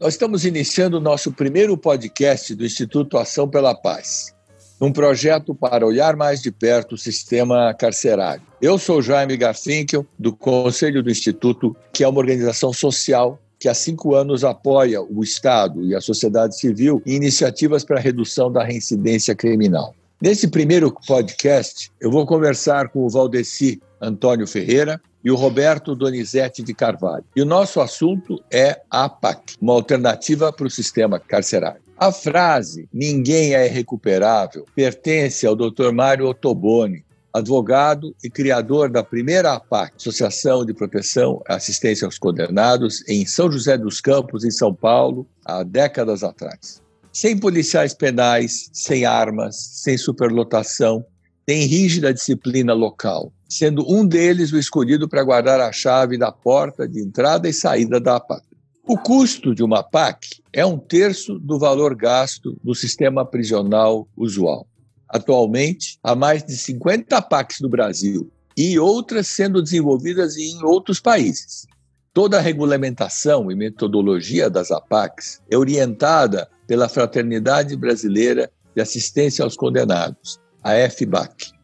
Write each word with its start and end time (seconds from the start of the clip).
Nós 0.00 0.14
estamos 0.14 0.44
iniciando 0.44 0.98
o 0.98 1.00
nosso 1.00 1.32
primeiro 1.32 1.76
podcast 1.76 2.54
do 2.54 2.64
Instituto 2.64 3.18
Ação 3.18 3.48
pela 3.48 3.74
Paz, 3.74 4.32
um 4.80 4.92
projeto 4.92 5.56
para 5.56 5.84
olhar 5.84 6.14
mais 6.14 6.40
de 6.40 6.52
perto 6.52 6.94
o 6.94 6.98
sistema 6.98 7.74
carcerário. 7.74 8.40
Eu 8.62 8.78
sou 8.78 9.02
Jaime 9.02 9.36
Garfinkel, 9.36 10.06
do 10.16 10.32
Conselho 10.32 11.02
do 11.02 11.10
Instituto, 11.10 11.76
que 11.92 12.04
é 12.04 12.08
uma 12.08 12.20
organização 12.20 12.72
social 12.72 13.40
que 13.58 13.68
há 13.68 13.74
cinco 13.74 14.14
anos 14.14 14.44
apoia 14.44 15.02
o 15.02 15.24
Estado 15.24 15.84
e 15.84 15.96
a 15.96 16.00
sociedade 16.00 16.56
civil 16.56 17.02
em 17.04 17.16
iniciativas 17.16 17.84
para 17.84 17.98
a 17.98 18.00
redução 18.00 18.52
da 18.52 18.62
reincidência 18.62 19.34
criminal. 19.34 19.96
Nesse 20.22 20.46
primeiro 20.46 20.94
podcast, 21.08 21.90
eu 22.00 22.08
vou 22.08 22.24
conversar 22.24 22.90
com 22.90 23.00
o 23.00 23.10
Valdeci 23.10 23.80
Antônio 24.00 24.46
Ferreira, 24.46 25.00
e 25.24 25.30
o 25.30 25.36
Roberto 25.36 25.94
Donizete 25.94 26.62
de 26.62 26.74
Carvalho. 26.74 27.24
E 27.34 27.42
o 27.42 27.46
nosso 27.46 27.80
assunto 27.80 28.42
é 28.50 28.80
a 28.90 29.04
APAC, 29.04 29.54
uma 29.60 29.72
alternativa 29.72 30.52
para 30.52 30.66
o 30.66 30.70
sistema 30.70 31.18
carcerário. 31.18 31.82
A 31.96 32.12
frase 32.12 32.88
ninguém 32.92 33.54
é 33.54 33.66
recuperável 33.66 34.64
pertence 34.74 35.44
ao 35.44 35.56
Dr. 35.56 35.90
Mário 35.92 36.28
Ottoboni, 36.28 37.04
advogado 37.32 38.14
e 38.22 38.30
criador 38.30 38.90
da 38.90 39.02
primeira 39.02 39.54
APAC, 39.54 39.94
Associação 39.96 40.64
de 40.64 40.72
Proteção 40.72 41.42
e 41.48 41.52
Assistência 41.52 42.04
aos 42.04 42.18
Condenados, 42.18 43.02
em 43.08 43.26
São 43.26 43.50
José 43.50 43.76
dos 43.76 44.00
Campos, 44.00 44.44
em 44.44 44.50
São 44.50 44.72
Paulo, 44.72 45.26
há 45.44 45.62
décadas 45.62 46.22
atrás. 46.22 46.80
Sem 47.12 47.36
policiais 47.36 47.94
penais, 47.94 48.70
sem 48.72 49.04
armas, 49.04 49.56
sem 49.56 49.96
superlotação, 49.96 51.04
tem 51.44 51.64
rígida 51.64 52.14
disciplina 52.14 52.74
local, 52.74 53.32
sendo 53.48 53.84
um 53.90 54.06
deles 54.06 54.52
o 54.52 54.58
escolhido 54.58 55.08
para 55.08 55.24
guardar 55.24 55.60
a 55.60 55.72
chave 55.72 56.18
da 56.18 56.30
porta 56.30 56.86
de 56.86 57.00
entrada 57.00 57.48
e 57.48 57.52
saída 57.52 57.98
da 57.98 58.16
APAC. 58.16 58.42
O 58.86 58.96
custo 58.96 59.54
de 59.54 59.62
uma 59.62 59.82
PAC 59.82 60.42
é 60.52 60.64
um 60.64 60.78
terço 60.78 61.38
do 61.38 61.58
valor 61.58 61.94
gasto 61.94 62.58
do 62.62 62.74
sistema 62.74 63.24
prisional 63.24 64.08
usual. 64.16 64.66
Atualmente, 65.08 65.98
há 66.02 66.14
mais 66.14 66.44
de 66.44 66.56
50 66.56 67.20
PACs 67.22 67.60
no 67.60 67.68
Brasil 67.68 68.30
e 68.56 68.78
outras 68.78 69.28
sendo 69.28 69.62
desenvolvidas 69.62 70.36
em 70.36 70.62
outros 70.64 71.00
países. 71.00 71.66
Toda 72.12 72.38
a 72.38 72.40
regulamentação 72.40 73.50
e 73.50 73.54
metodologia 73.54 74.50
das 74.50 74.70
APACs 74.70 75.40
é 75.50 75.56
orientada 75.56 76.48
pela 76.66 76.88
Fraternidade 76.88 77.76
Brasileira 77.76 78.50
de 78.74 78.82
Assistência 78.82 79.44
aos 79.44 79.56
Condenados, 79.56 80.40
a 80.62 80.72
FBAC. 80.90 81.57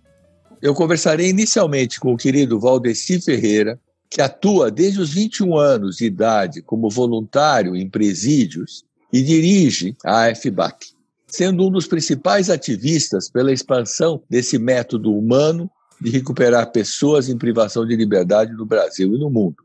Eu 0.65 0.73
conversarei 0.73 1.29
inicialmente 1.29 2.01
com 2.01 2.15
o 2.15 2.17
querido 2.17 2.59
Valdeci 2.59 3.21
Ferreira, 3.21 3.79
que 4.09 4.23
atua 4.23 4.71
desde 4.71 4.99
os 4.99 5.13
21 5.13 5.59
anos 5.59 5.99
de 5.99 6.07
idade 6.07 6.63
como 6.63 6.89
voluntário 6.89 7.77
em 7.77 7.87
presídios 7.87 8.83
e 9.13 9.21
dirige 9.21 9.95
a 10.03 10.35
FBAC, 10.35 10.87
sendo 11.27 11.67
um 11.67 11.71
dos 11.71 11.87
principais 11.87 12.49
ativistas 12.49 13.29
pela 13.29 13.53
expansão 13.53 14.23
desse 14.27 14.59
método 14.59 15.15
humano 15.15 15.71
de 16.01 16.09
recuperar 16.09 16.73
pessoas 16.73 17.29
em 17.29 17.37
privação 17.37 17.87
de 17.87 17.95
liberdade 17.95 18.55
no 18.55 18.65
Brasil 18.65 19.15
e 19.15 19.19
no 19.19 19.29
mundo. 19.29 19.57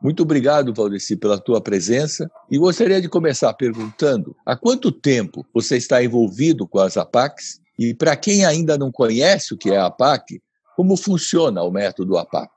Muito 0.00 0.22
obrigado, 0.22 0.72
Valdeci, 0.72 1.16
pela 1.16 1.36
tua 1.36 1.60
presença. 1.60 2.30
E 2.48 2.58
gostaria 2.58 3.00
de 3.00 3.08
começar 3.08 3.52
perguntando: 3.54 4.36
há 4.46 4.54
quanto 4.54 4.92
tempo 4.92 5.44
você 5.52 5.76
está 5.76 6.04
envolvido 6.04 6.64
com 6.64 6.78
as 6.78 6.96
APACs 6.96 7.63
e 7.78 7.94
para 7.94 8.16
quem 8.16 8.44
ainda 8.44 8.78
não 8.78 8.90
conhece 8.90 9.52
o 9.52 9.58
que 9.58 9.70
é 9.70 9.76
a 9.76 9.86
APAC, 9.86 10.40
como 10.76 10.96
funciona 10.96 11.62
o 11.62 11.70
método 11.70 12.16
APAC? 12.16 12.50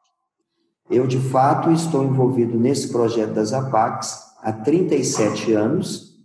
Eu, 0.89 1.05
de 1.05 1.19
fato, 1.19 1.71
estou 1.71 2.03
envolvido 2.03 2.57
nesse 2.57 2.89
projeto 2.91 3.33
das 3.33 3.51
APACs 3.51 4.19
há 4.41 4.51
37 4.53 5.53
anos. 5.53 6.17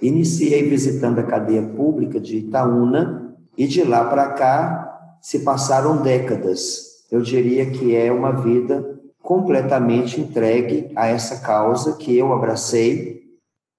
Iniciei 0.00 0.68
visitando 0.68 1.18
a 1.18 1.24
cadeia 1.24 1.62
pública 1.62 2.18
de 2.18 2.38
Itaúna 2.38 3.36
e 3.56 3.66
de 3.66 3.82
lá 3.82 4.04
para 4.04 4.32
cá 4.32 5.16
se 5.20 5.40
passaram 5.40 6.02
décadas. 6.02 7.04
Eu 7.10 7.20
diria 7.20 7.70
que 7.70 7.94
é 7.94 8.10
uma 8.10 8.32
vida 8.32 8.96
completamente 9.22 10.20
entregue 10.20 10.90
a 10.94 11.08
essa 11.08 11.40
causa 11.40 11.96
que 11.96 12.16
eu 12.16 12.32
abracei 12.32 13.25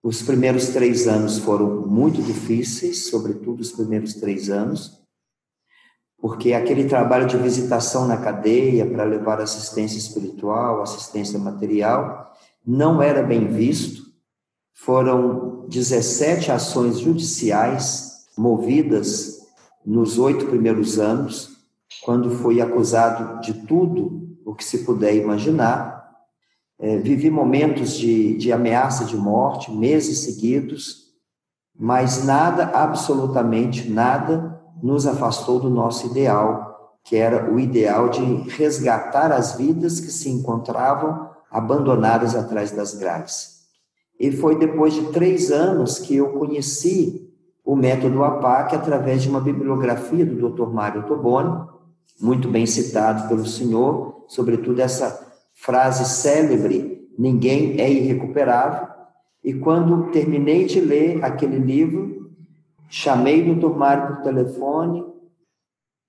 os 0.03 0.21
primeiros 0.21 0.69
três 0.69 1.07
anos 1.07 1.39
foram 1.39 1.87
muito 1.87 2.21
difíceis, 2.21 3.07
sobretudo 3.07 3.61
os 3.61 3.71
primeiros 3.71 4.13
três 4.13 4.49
anos, 4.49 4.97
porque 6.19 6.53
aquele 6.53 6.87
trabalho 6.87 7.27
de 7.27 7.37
visitação 7.37 8.07
na 8.07 8.17
cadeia 8.17 8.85
para 8.85 9.03
levar 9.03 9.39
assistência 9.39 9.97
espiritual, 9.97 10.81
assistência 10.81 11.37
material, 11.37 12.33
não 12.65 13.01
era 13.01 13.21
bem 13.21 13.47
visto. 13.47 14.07
Foram 14.73 15.65
17 15.67 16.51
ações 16.51 16.99
judiciais 16.99 18.27
movidas 18.37 19.37
nos 19.85 20.19
oito 20.19 20.47
primeiros 20.47 20.99
anos, 20.99 21.57
quando 22.03 22.29
fui 22.29 22.61
acusado 22.61 23.39
de 23.41 23.53
tudo 23.65 24.37
o 24.45 24.53
que 24.53 24.63
se 24.63 24.79
puder 24.79 25.15
imaginar, 25.15 25.96
é, 26.79 26.97
vivi 26.97 27.29
momentos 27.29 27.93
de, 27.97 28.37
de 28.37 28.51
ameaça 28.51 29.05
de 29.05 29.17
morte, 29.17 29.71
meses 29.71 30.19
seguidos, 30.19 31.07
mas 31.77 32.23
nada, 32.23 32.65
absolutamente 32.65 33.89
nada, 33.89 34.59
nos 34.81 35.07
afastou 35.07 35.59
do 35.59 35.69
nosso 35.69 36.07
ideal, 36.07 36.99
que 37.03 37.15
era 37.15 37.51
o 37.51 37.59
ideal 37.59 38.09
de 38.09 38.21
resgatar 38.49 39.31
as 39.31 39.55
vidas 39.55 39.99
que 39.99 40.11
se 40.11 40.29
encontravam 40.29 41.29
abandonadas 41.49 42.35
atrás 42.35 42.71
das 42.71 42.93
grades. 42.93 43.57
E 44.19 44.31
foi 44.31 44.57
depois 44.57 44.93
de 44.93 45.11
três 45.11 45.51
anos 45.51 45.99
que 45.99 46.15
eu 46.15 46.33
conheci 46.33 47.27
o 47.63 47.75
método 47.75 48.23
APAC 48.23 48.75
através 48.75 49.21
de 49.21 49.29
uma 49.29 49.41
bibliografia 49.41 50.25
do 50.25 50.49
Dr. 50.49 50.67
Mário 50.67 51.03
Toboni, 51.03 51.67
muito 52.19 52.49
bem 52.49 52.65
citado 52.65 53.27
pelo 53.27 53.45
senhor, 53.45 54.23
sobretudo 54.27 54.79
essa 54.81 55.26
frase 55.57 56.05
célebre: 56.05 57.09
ninguém 57.17 57.79
é 57.81 57.89
irrecuperável. 57.89 58.87
E 59.43 59.53
quando 59.53 60.11
terminei 60.11 60.65
de 60.65 60.79
ler 60.79 61.23
aquele 61.23 61.57
livro, 61.57 62.31
chamei 62.89 63.49
o 63.49 63.55
Dr. 63.55 63.75
Mário 63.75 64.07
por 64.07 64.23
telefone, 64.23 65.05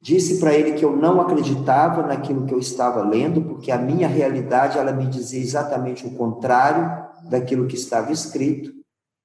disse 0.00 0.38
para 0.38 0.54
ele 0.54 0.72
que 0.72 0.84
eu 0.84 0.96
não 0.96 1.20
acreditava 1.20 2.02
naquilo 2.02 2.46
que 2.46 2.54
eu 2.54 2.58
estava 2.58 3.02
lendo, 3.02 3.42
porque 3.42 3.70
a 3.70 3.78
minha 3.78 4.08
realidade 4.08 4.78
ela 4.78 4.92
me 4.92 5.06
dizia 5.06 5.40
exatamente 5.40 6.06
o 6.06 6.10
contrário 6.12 7.06
daquilo 7.28 7.66
que 7.66 7.76
estava 7.76 8.12
escrito. 8.12 8.72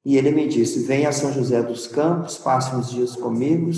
E 0.05 0.17
ele 0.17 0.31
me 0.31 0.47
disse: 0.47 0.83
Venha 0.83 1.09
a 1.09 1.13
São 1.13 1.31
José 1.31 1.61
dos 1.63 1.87
Campos, 1.87 2.37
passe 2.37 2.75
uns 2.75 2.91
dias 2.91 3.15
comigo, 3.15 3.71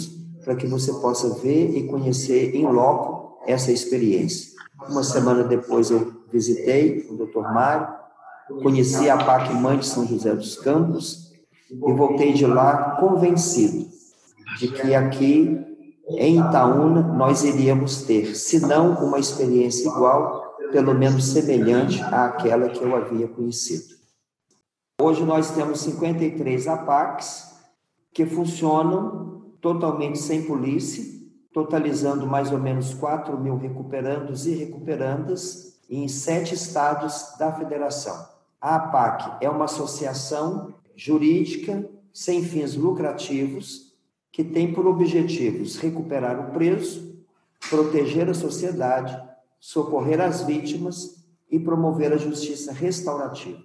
para 0.44 0.56
que 0.56 0.68
você 0.68 0.92
possa 0.94 1.30
ver 1.42 1.78
e 1.78 1.88
conhecer 1.88 2.56
em 2.56 2.66
loco 2.66 3.40
essa 3.48 3.72
experiência. 3.72 4.54
Uma 4.90 5.04
semana 5.04 5.44
depois 5.44 5.90
eu 5.90 6.15
visitei 6.36 7.08
o 7.10 7.16
Dr. 7.16 7.44
Mário, 7.54 7.88
conheci 8.62 9.10
a 9.10 9.16
PAC 9.16 9.54
Mãe 9.54 9.80
de 9.80 9.86
São 9.86 10.06
José 10.06 10.36
dos 10.36 10.58
Campos 10.58 11.32
e 11.72 11.94
voltei 11.94 12.34
de 12.34 12.46
lá 12.46 12.98
convencido 13.00 13.88
de 14.60 14.68
que 14.68 14.94
aqui 14.94 15.58
em 16.10 16.40
Itaúna 16.40 17.02
nós 17.02 17.44
iríamos 17.46 18.04
ter, 18.04 18.36
se 18.36 18.60
não 18.60 18.94
uma 19.06 19.18
experiência 19.18 19.88
igual, 19.88 20.58
pelo 20.72 20.94
menos 20.94 21.26
semelhante 21.26 22.02
àquela 22.02 22.68
que 22.68 22.84
eu 22.84 22.94
havia 22.96 23.30
conhecido. 23.30 23.96
Hoje 25.02 25.24
nós 25.24 25.52
temos 25.52 25.80
53 25.82 26.68
APACs 26.68 27.56
que 28.14 28.26
funcionam 28.26 29.42
totalmente 29.62 30.20
sem 30.20 30.44
polícia, 30.44 31.04
totalizando 31.54 32.28
mais 32.28 32.52
ou 32.52 32.60
menos 32.60 32.94
4 32.94 33.40
mil 33.40 33.58
recuperandos 33.58 34.46
e 34.46 34.54
recuperandas, 34.54 35.75
em 35.90 36.08
sete 36.08 36.54
estados 36.54 37.36
da 37.38 37.52
federação. 37.52 38.28
A 38.60 38.76
APAC 38.76 39.44
é 39.46 39.50
uma 39.50 39.66
associação 39.66 40.74
jurídica 40.96 41.88
sem 42.14 42.44
fins 42.44 42.76
lucrativos 42.76 43.94
que 44.32 44.44
tem 44.44 44.74
por 44.74 44.86
objetivos 44.88 45.78
recuperar 45.78 46.40
o 46.40 46.52
preso, 46.52 47.24
proteger 47.70 48.30
a 48.30 48.34
sociedade, 48.34 49.18
socorrer 49.60 50.20
as 50.20 50.42
vítimas 50.42 51.26
e 51.50 51.60
promover 51.60 52.12
a 52.12 52.18
justiça 52.18 52.74
restaurativa. 52.74 53.64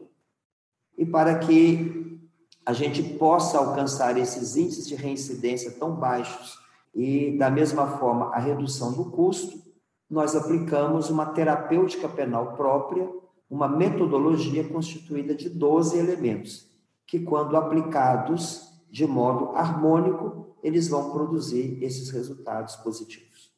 E 0.97 1.05
para 1.05 1.39
que 1.39 2.21
a 2.65 2.73
gente 2.73 3.03
possa 3.03 3.59
alcançar 3.59 4.17
esses 4.17 4.57
índices 4.57 4.87
de 4.87 4.95
reincidência 4.95 5.73
tão 5.73 5.97
baixos 5.97 6.59
e, 6.95 7.37
da 7.37 7.51
mesma 7.51 7.99
forma, 7.99 8.27
a 8.27 8.39
redução 8.39 8.93
do 8.93 9.07
custo, 9.07 9.61
nós 10.11 10.35
aplicamos 10.35 11.09
uma 11.09 11.27
terapêutica 11.27 12.09
penal 12.09 12.55
própria, 12.55 13.09
uma 13.49 13.69
metodologia 13.69 14.69
constituída 14.69 15.35
de 15.35 15.49
12 15.49 15.99
elementos, 15.99 16.69
que, 17.07 17.21
quando 17.21 17.57
aplicados 17.57 18.69
de 18.91 19.07
modo 19.07 19.57
harmônico, 19.57 20.57
eles 20.63 20.89
vão 20.89 21.13
produzir 21.13 21.83
esses 21.83 22.11
resultados 22.11 22.77
positivos. 22.77 23.53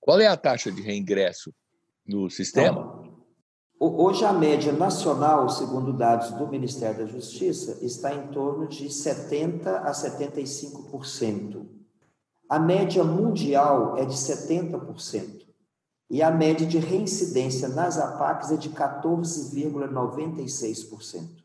Qual 0.00 0.18
é 0.18 0.26
a 0.26 0.36
taxa 0.36 0.72
de 0.72 0.80
reingresso 0.80 1.52
no 2.06 2.30
sistema? 2.30 2.68
Então, 2.68 3.06
Hoje 3.78 4.24
a 4.24 4.32
média 4.32 4.72
nacional, 4.72 5.50
segundo 5.50 5.92
dados 5.92 6.30
do 6.30 6.48
Ministério 6.48 7.04
da 7.04 7.04
Justiça, 7.04 7.84
está 7.84 8.14
em 8.14 8.28
torno 8.28 8.66
de 8.66 8.90
70 8.90 9.80
a 9.80 9.92
75%. 9.92 11.66
A 12.48 12.58
média 12.58 13.04
mundial 13.04 13.98
é 13.98 14.06
de 14.06 14.14
70%. 14.14 15.45
E 16.08 16.22
a 16.22 16.30
média 16.30 16.64
de 16.66 16.78
reincidência 16.78 17.68
nas 17.68 17.98
APACs 17.98 18.52
é 18.52 18.56
de 18.56 18.70
14,96%. 18.70 21.44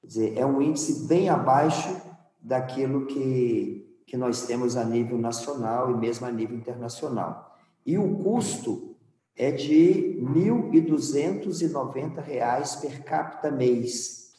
Quer 0.00 0.06
dizer, 0.06 0.38
é 0.38 0.46
um 0.46 0.62
índice 0.62 1.06
bem 1.06 1.28
abaixo 1.28 1.94
daquilo 2.40 3.04
que, 3.06 4.02
que 4.06 4.16
nós 4.16 4.46
temos 4.46 4.76
a 4.76 4.84
nível 4.84 5.18
nacional 5.18 5.90
e 5.90 5.94
mesmo 5.94 6.26
a 6.26 6.32
nível 6.32 6.56
internacional. 6.56 7.54
E 7.84 7.98
o 7.98 8.16
custo 8.16 8.96
é 9.36 9.52
de 9.52 10.18
R$ 10.20 10.50
1.290 10.50 12.80
per 12.80 13.04
capita 13.04 13.50
mês, 13.50 14.30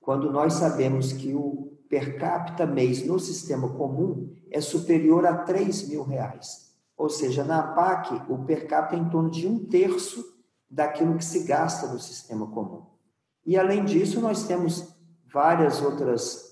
quando 0.00 0.30
nós 0.30 0.52
sabemos 0.54 1.12
que 1.12 1.34
o 1.34 1.68
per 1.88 2.18
capita 2.18 2.66
mês 2.66 3.04
no 3.04 3.18
sistema 3.18 3.68
comum 3.70 4.30
é 4.50 4.60
superior 4.60 5.24
a 5.26 5.38
3 5.38 5.88
mil 5.88 6.02
reais. 6.02 6.67
Ou 6.98 7.08
seja, 7.08 7.44
na 7.44 7.60
APAC, 7.60 8.20
o 8.28 8.44
per 8.44 8.66
capita 8.66 8.96
é 8.96 8.98
em 8.98 9.08
torno 9.08 9.30
de 9.30 9.46
um 9.46 9.64
terço 9.64 10.36
daquilo 10.68 11.16
que 11.16 11.24
se 11.24 11.44
gasta 11.44 11.86
no 11.86 12.00
sistema 12.00 12.48
comum. 12.48 12.82
E, 13.46 13.56
além 13.56 13.84
disso, 13.84 14.20
nós 14.20 14.46
temos 14.46 14.92
várias 15.32 15.80
outras 15.80 16.48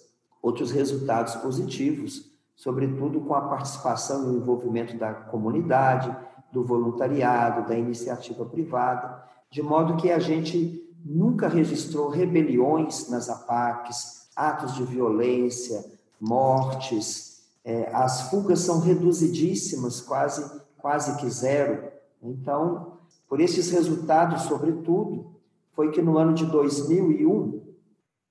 outros 0.47 0.71
resultados 0.71 1.35
positivos, 1.37 2.31
sobretudo 2.55 3.21
com 3.21 3.35
a 3.35 3.49
participação 3.49 4.25
e 4.25 4.37
o 4.37 4.39
envolvimento 4.39 4.97
da 4.97 5.13
comunidade, 5.13 6.15
do 6.53 6.65
voluntariado, 6.65 7.69
da 7.69 7.77
iniciativa 7.77 8.45
privada, 8.45 9.25
de 9.51 9.61
modo 9.61 9.97
que 9.97 10.09
a 10.09 10.21
gente 10.21 10.89
nunca 11.05 11.49
registrou 11.49 12.09
rebeliões 12.09 13.09
nas 13.11 13.29
APACs, 13.29 14.29
atos 14.37 14.75
de 14.75 14.85
violência, 14.85 15.85
mortes, 16.21 17.36
é, 17.67 17.91
as 17.93 18.31
fugas 18.31 18.61
são 18.61 18.79
reduzidíssimas, 18.79 20.01
quase, 20.01 20.63
quase 20.79 21.17
que 21.17 21.29
zero. 21.29 21.91
Então, 22.23 22.99
por 23.29 23.41
esses 23.41 23.73
resultados, 23.73 24.43
sobretudo, 24.43 25.35
foi 25.73 25.91
que 25.91 26.01
no 26.01 26.17
ano 26.17 26.33
de 26.33 26.47
2001 26.47 27.61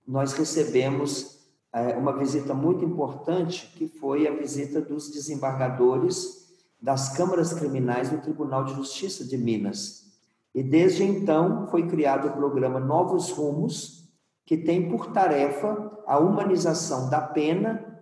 nós 0.07 0.31
recebemos 0.31 1.37
é, 1.73 1.97
uma 1.97 2.17
visita 2.17 2.53
muito 2.53 2.85
importante, 2.85 3.69
que 3.75 3.89
foi 3.89 4.25
a 4.25 4.33
visita 4.33 4.79
dos 4.79 5.11
desembargadores 5.11 6.45
das 6.81 7.09
câmaras 7.17 7.51
criminais 7.51 8.09
do 8.09 8.21
Tribunal 8.21 8.63
de 8.63 8.73
Justiça 8.73 9.25
de 9.25 9.37
Minas. 9.37 10.13
E 10.53 10.63
desde 10.63 11.03
então 11.03 11.67
foi 11.67 11.87
criado 11.87 12.29
o 12.29 12.31
programa 12.31 12.79
Novos 12.79 13.31
Rumos, 13.31 14.07
que 14.45 14.55
tem 14.55 14.87
por 14.89 15.11
tarefa 15.11 15.91
a 16.07 16.19
humanização 16.19 17.09
da 17.09 17.19
pena 17.19 17.94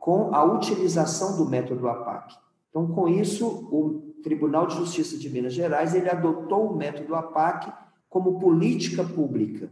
com 0.00 0.34
a 0.34 0.42
utilização 0.42 1.36
do 1.36 1.48
método 1.48 1.88
APAC. 1.88 2.34
Então, 2.68 2.88
com 2.88 3.06
isso, 3.06 3.46
o 3.70 4.12
Tribunal 4.20 4.66
de 4.66 4.74
Justiça 4.74 5.16
de 5.16 5.30
Minas 5.30 5.52
Gerais 5.52 5.94
ele 5.94 6.10
adotou 6.10 6.72
o 6.72 6.76
método 6.76 7.14
APAC 7.14 7.72
como 8.08 8.40
política 8.40 9.04
pública 9.04 9.70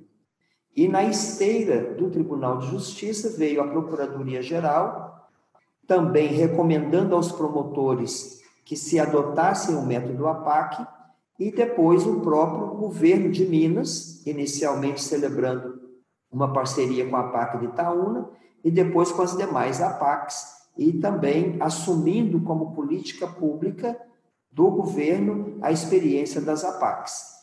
e 0.79 0.87
na 0.87 1.03
esteira 1.03 1.93
do 1.95 2.09
Tribunal 2.09 2.59
de 2.59 2.69
Justiça 2.69 3.37
veio 3.37 3.61
a 3.61 3.67
Procuradoria-Geral, 3.67 5.29
também 5.89 6.29
recomendando 6.29 7.17
aos 7.17 7.33
promotores 7.33 8.41
que 8.65 8.77
se 8.77 9.01
adotassem 9.01 9.75
o 9.75 9.85
método 9.85 10.29
APAC, 10.29 10.87
e 11.37 11.51
depois 11.51 12.07
o 12.07 12.21
próprio 12.21 12.77
governo 12.77 13.29
de 13.29 13.45
Minas, 13.45 14.25
inicialmente 14.25 15.03
celebrando 15.03 15.81
uma 16.31 16.53
parceria 16.53 17.09
com 17.09 17.17
a 17.17 17.23
APAC 17.23 17.59
de 17.59 17.65
Itaúna, 17.65 18.31
e 18.64 18.70
depois 18.70 19.12
com 19.12 19.22
as 19.22 19.37
demais 19.37 19.81
APACs, 19.81 20.58
e 20.76 20.93
também 20.93 21.56
assumindo 21.60 22.40
como 22.40 22.75
política 22.75 23.26
pública 23.26 23.99
do 24.50 24.70
governo 24.70 25.58
a 25.60 25.72
experiência 25.72 26.40
das 26.40 26.64
APACs 26.64 27.38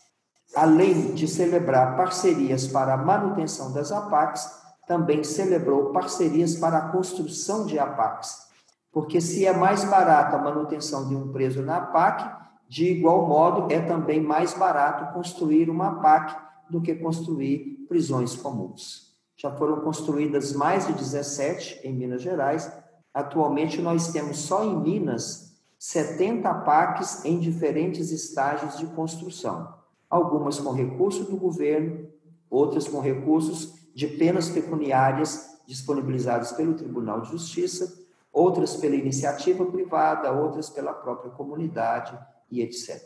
além 0.56 1.14
de 1.14 1.28
celebrar 1.28 1.98
parcerias 1.98 2.68
para 2.68 2.94
a 2.94 2.98
manutenção 2.98 3.72
das 3.72 3.92
APACs, 3.92 4.50
também 4.88 5.24
celebrou 5.24 5.92
parcerias 5.92 6.56
para 6.56 6.78
a 6.78 6.90
construção 6.90 7.66
de 7.66 7.80
APACs. 7.80 8.46
Porque 8.92 9.20
se 9.20 9.46
é 9.46 9.52
mais 9.52 9.84
barato 9.84 10.36
a 10.36 10.40
manutenção 10.40 11.08
de 11.08 11.16
um 11.16 11.32
preso 11.32 11.62
na 11.62 11.78
APAC, 11.78 12.46
de 12.70 12.86
igual 12.86 13.28
modo 13.28 13.72
é 13.72 13.82
também 13.82 14.22
mais 14.22 14.54
barato 14.54 15.14
construir 15.14 15.70
uma 15.70 15.90
APAC 15.90 16.36
do 16.70 16.82
que 16.82 16.96
construir 16.96 17.86
prisões 17.90 18.36
comuns. 18.36 19.05
Já 19.38 19.52
foram 19.52 19.82
construídas 19.82 20.54
mais 20.54 20.88
de 20.88 20.94
17 20.94 21.82
em 21.84 21.94
Minas 21.94 22.22
Gerais. 22.22 22.72
Atualmente 23.14 23.82
nós 23.82 24.12
temos 24.12 24.38
só 24.38 24.64
em 24.64 24.80
Minas 24.80 25.56
70 25.78 26.50
APACs 26.50 27.26
em 27.26 27.40
diferentes 27.40 28.12
estágios 28.12 28.78
de 28.78 28.86
construção 28.88 29.76
algumas 30.10 30.60
com 30.60 30.72
recurso 30.72 31.24
do 31.26 31.38
governo, 31.38 32.08
outras 32.50 32.88
com 32.88 33.00
recursos 33.00 33.74
de 33.94 34.08
penas 34.08 34.50
pecuniárias 34.50 35.60
disponibilizados 35.68 36.52
pelo 36.52 36.76
Tribunal 36.76 37.22
de 37.22 37.32
Justiça, 37.32 38.06
outras 38.32 38.76
pela 38.76 38.96
iniciativa 38.96 39.66
privada, 39.66 40.32
outras 40.32 40.70
pela 40.70 40.94
própria 40.94 41.32
comunidade 41.32 42.18
e 42.52 42.62
etc. 42.62 43.02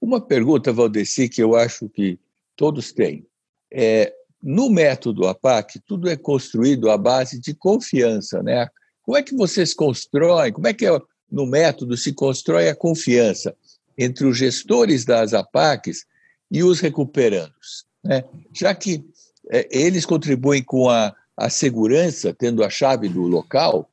Uma 0.00 0.20
pergunta, 0.20 0.72
Valdeci, 0.72 1.28
que 1.28 1.42
eu 1.42 1.54
acho 1.54 1.88
que 1.88 2.18
todos 2.54 2.92
têm. 2.92 3.26
É, 3.70 4.12
no 4.46 4.70
método 4.70 5.26
APAC, 5.26 5.80
tudo 5.86 6.08
é 6.08 6.16
construído 6.16 6.90
à 6.90 6.96
base 6.96 7.40
de 7.40 7.52
confiança, 7.52 8.42
né? 8.42 8.68
Como 9.02 9.16
é 9.16 9.22
que 9.22 9.34
vocês 9.34 9.74
constroem? 9.74 10.52
Como 10.52 10.66
é 10.66 10.72
que 10.72 10.86
é, 10.86 11.00
no 11.30 11.46
método 11.46 11.96
se 11.96 12.12
constrói 12.12 12.68
a 12.68 12.74
confiança? 12.74 13.54
entre 13.96 14.26
os 14.26 14.36
gestores 14.36 15.04
das 15.04 15.32
APACs 15.32 16.04
e 16.50 16.62
os 16.62 16.80
recuperandos. 16.80 17.86
Né? 18.04 18.24
Já 18.52 18.74
que 18.74 19.04
é, 19.50 19.66
eles 19.70 20.04
contribuem 20.04 20.62
com 20.62 20.90
a, 20.90 21.14
a 21.36 21.48
segurança, 21.48 22.34
tendo 22.34 22.62
a 22.62 22.70
chave 22.70 23.08
do 23.08 23.22
local, 23.22 23.88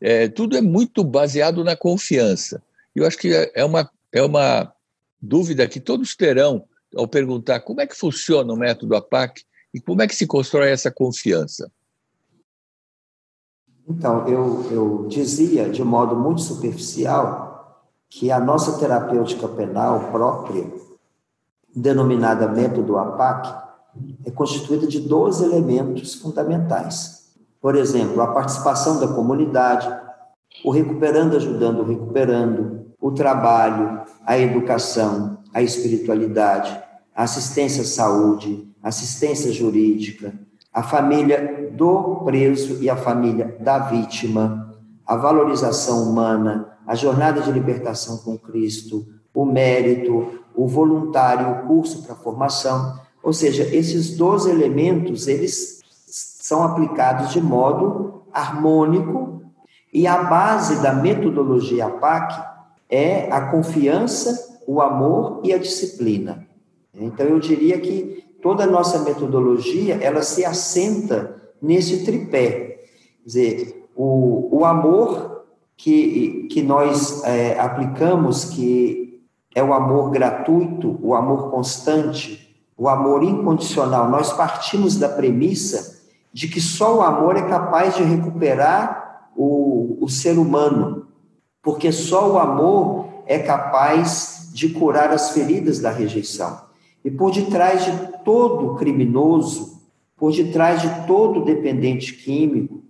é, 0.00 0.28
tudo 0.28 0.56
é 0.56 0.60
muito 0.60 1.02
baseado 1.02 1.64
na 1.64 1.74
confiança. 1.74 2.62
Eu 2.94 3.06
acho 3.06 3.16
que 3.16 3.32
é, 3.32 3.50
é 3.54 3.64
uma, 3.64 3.90
é 4.12 4.22
uma 4.22 4.72
dúvida 5.20 5.66
que 5.66 5.80
todos 5.80 6.14
terão 6.14 6.64
ao 6.94 7.08
perguntar 7.08 7.60
como 7.60 7.80
é 7.80 7.86
que 7.86 7.96
funciona 7.96 8.52
o 8.52 8.56
método 8.56 8.94
APAC 8.94 9.42
e 9.72 9.80
como 9.80 10.02
é 10.02 10.06
que 10.06 10.14
se 10.14 10.26
constrói 10.26 10.70
essa 10.70 10.90
confiança. 10.90 11.70
Então, 13.88 14.26
eu, 14.26 14.66
eu 14.70 15.06
dizia 15.08 15.68
de 15.68 15.84
modo 15.84 16.16
muito 16.16 16.40
superficial 16.40 17.46
que 18.08 18.30
a 18.30 18.40
nossa 18.40 18.78
terapêutica 18.78 19.46
penal 19.48 20.10
própria, 20.10 20.66
denominada 21.74 22.48
método 22.48 22.98
APAC, 22.98 23.66
é 24.24 24.30
constituída 24.30 24.86
de 24.86 25.00
dois 25.00 25.40
elementos 25.40 26.14
fundamentais. 26.14 27.34
Por 27.60 27.76
exemplo, 27.76 28.20
a 28.20 28.32
participação 28.32 29.00
da 29.00 29.08
comunidade, 29.08 29.88
o 30.64 30.70
recuperando 30.70 31.36
ajudando 31.36 31.80
o 31.80 31.84
recuperando, 31.84 32.86
o 33.00 33.12
trabalho, 33.12 34.02
a 34.24 34.38
educação, 34.38 35.38
a 35.52 35.62
espiritualidade, 35.62 36.76
a 37.14 37.22
assistência 37.22 37.82
à 37.82 37.86
saúde, 37.86 38.68
assistência 38.86 39.52
jurídica, 39.52 40.32
a 40.72 40.80
família 40.80 41.72
do 41.72 42.22
preso 42.24 42.80
e 42.80 42.88
a 42.88 42.96
família 42.96 43.56
da 43.58 43.80
vítima, 43.80 44.72
a 45.04 45.16
valorização 45.16 46.08
humana, 46.08 46.78
a 46.86 46.94
jornada 46.94 47.40
de 47.40 47.50
libertação 47.50 48.18
com 48.18 48.38
Cristo, 48.38 49.04
o 49.34 49.44
mérito, 49.44 50.38
o 50.54 50.68
voluntário, 50.68 51.50
o 51.50 51.66
curso 51.66 52.04
para 52.04 52.14
formação. 52.14 52.96
Ou 53.24 53.32
seja, 53.32 53.64
esses 53.74 54.16
dois 54.16 54.46
elementos, 54.46 55.26
eles 55.26 55.80
são 56.06 56.62
aplicados 56.62 57.32
de 57.32 57.40
modo 57.40 58.22
harmônico 58.32 59.42
e 59.92 60.06
a 60.06 60.22
base 60.22 60.80
da 60.80 60.94
metodologia 60.94 61.88
PAC 61.88 62.40
é 62.88 63.32
a 63.32 63.50
confiança, 63.50 64.60
o 64.64 64.80
amor 64.80 65.40
e 65.42 65.52
a 65.52 65.58
disciplina. 65.58 66.46
Então, 66.94 67.26
eu 67.26 67.40
diria 67.40 67.80
que 67.80 68.25
toda 68.42 68.64
a 68.64 68.66
nossa 68.66 68.98
metodologia, 69.00 69.98
ela 70.00 70.22
se 70.22 70.44
assenta 70.44 71.36
nesse 71.60 72.04
tripé. 72.04 72.50
Quer 73.22 73.26
dizer, 73.26 73.88
o, 73.94 74.48
o 74.58 74.64
amor 74.64 75.44
que, 75.76 76.48
que 76.50 76.62
nós 76.62 77.22
é, 77.24 77.58
aplicamos, 77.58 78.44
que 78.44 79.22
é 79.54 79.62
o 79.62 79.72
amor 79.72 80.10
gratuito, 80.10 80.98
o 81.02 81.14
amor 81.14 81.50
constante, 81.50 82.54
o 82.76 82.88
amor 82.88 83.22
incondicional. 83.22 84.10
Nós 84.10 84.32
partimos 84.32 84.96
da 84.96 85.08
premissa 85.08 85.96
de 86.32 86.48
que 86.48 86.60
só 86.60 86.98
o 86.98 87.02
amor 87.02 87.36
é 87.36 87.42
capaz 87.48 87.94
de 87.96 88.02
recuperar 88.02 89.30
o, 89.34 89.96
o 90.00 90.08
ser 90.08 90.38
humano, 90.38 91.06
porque 91.62 91.90
só 91.90 92.30
o 92.30 92.38
amor 92.38 93.06
é 93.26 93.38
capaz 93.38 94.50
de 94.52 94.68
curar 94.68 95.10
as 95.10 95.30
feridas 95.30 95.80
da 95.80 95.90
rejeição. 95.90 96.65
E 97.06 97.10
por 97.12 97.30
detrás 97.30 97.84
de 97.84 97.92
todo 98.24 98.74
criminoso, 98.74 99.80
por 100.16 100.32
detrás 100.32 100.82
de 100.82 101.06
todo 101.06 101.44
dependente 101.44 102.12
químico, 102.12 102.82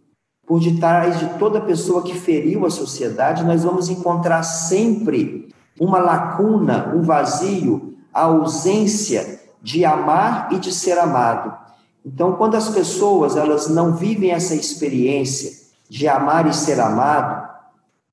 por 0.46 0.58
detrás 0.58 1.18
de 1.18 1.38
toda 1.38 1.60
pessoa 1.60 2.02
que 2.02 2.14
feriu 2.14 2.64
a 2.64 2.70
sociedade, 2.70 3.44
nós 3.44 3.62
vamos 3.62 3.90
encontrar 3.90 4.42
sempre 4.42 5.54
uma 5.78 5.98
lacuna, 5.98 6.94
um 6.96 7.02
vazio, 7.02 7.94
a 8.10 8.22
ausência 8.22 9.38
de 9.60 9.84
amar 9.84 10.48
e 10.50 10.58
de 10.60 10.72
ser 10.72 10.98
amado. 10.98 11.54
Então, 12.02 12.32
quando 12.36 12.54
as 12.54 12.70
pessoas 12.70 13.36
elas 13.36 13.68
não 13.68 13.96
vivem 13.96 14.30
essa 14.30 14.54
experiência 14.54 15.52
de 15.90 16.08
amar 16.08 16.46
e 16.46 16.54
ser 16.54 16.80
amado, 16.80 17.46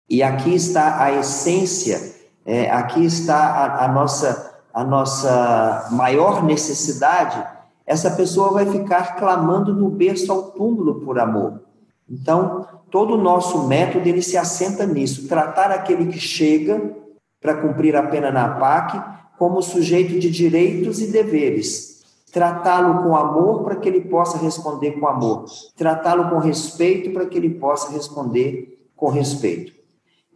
e 0.10 0.22
aqui 0.22 0.54
está 0.54 1.02
a 1.02 1.14
essência, 1.14 2.14
é, 2.46 2.70
aqui 2.70 3.06
está 3.06 3.38
a, 3.38 3.86
a, 3.86 3.88
nossa, 3.88 4.53
a 4.74 4.84
nossa 4.84 5.88
maior 5.92 6.44
necessidade, 6.44 7.46
essa 7.86 8.12
pessoa 8.12 8.52
vai 8.52 8.66
ficar 8.66 9.16
clamando 9.18 9.74
no 9.74 9.90
berço 9.90 10.32
ao 10.32 10.52
túmulo 10.52 11.02
por 11.02 11.20
amor. 11.20 11.62
Então, 12.10 12.66
todo 12.90 13.14
o 13.14 13.22
nosso 13.22 13.68
método 13.68 14.08
ele 14.08 14.22
se 14.22 14.38
assenta 14.38 14.86
nisso, 14.86 15.28
tratar 15.28 15.72
aquele 15.72 16.08
que 16.08 16.20
chega 16.20 16.96
para 17.40 17.56
cumprir 17.56 17.96
a 17.96 18.04
pena 18.04 18.32
na 18.32 18.50
PAC 18.56 19.02
como 19.38 19.62
sujeito 19.62 20.20
de 20.20 20.32
direitos 20.32 21.02
e 21.02 21.12
deveres, 21.12 22.04
tratá-lo 22.32 23.04
com 23.04 23.16
amor 23.16 23.64
para 23.64 23.76
que 23.76 23.88
ele 23.88 24.02
possa 24.02 24.38
responder 24.38 24.94
com 24.94 25.08
amor, 25.08 25.46
tratá-lo 25.76 26.30
com 26.30 26.40
respeito 26.40 27.12
para 27.12 27.26
que 27.26 27.38
ele 27.38 27.50
possa 27.50 27.92
responder 27.92 28.88
com 28.96 29.10
respeito. 29.10 29.74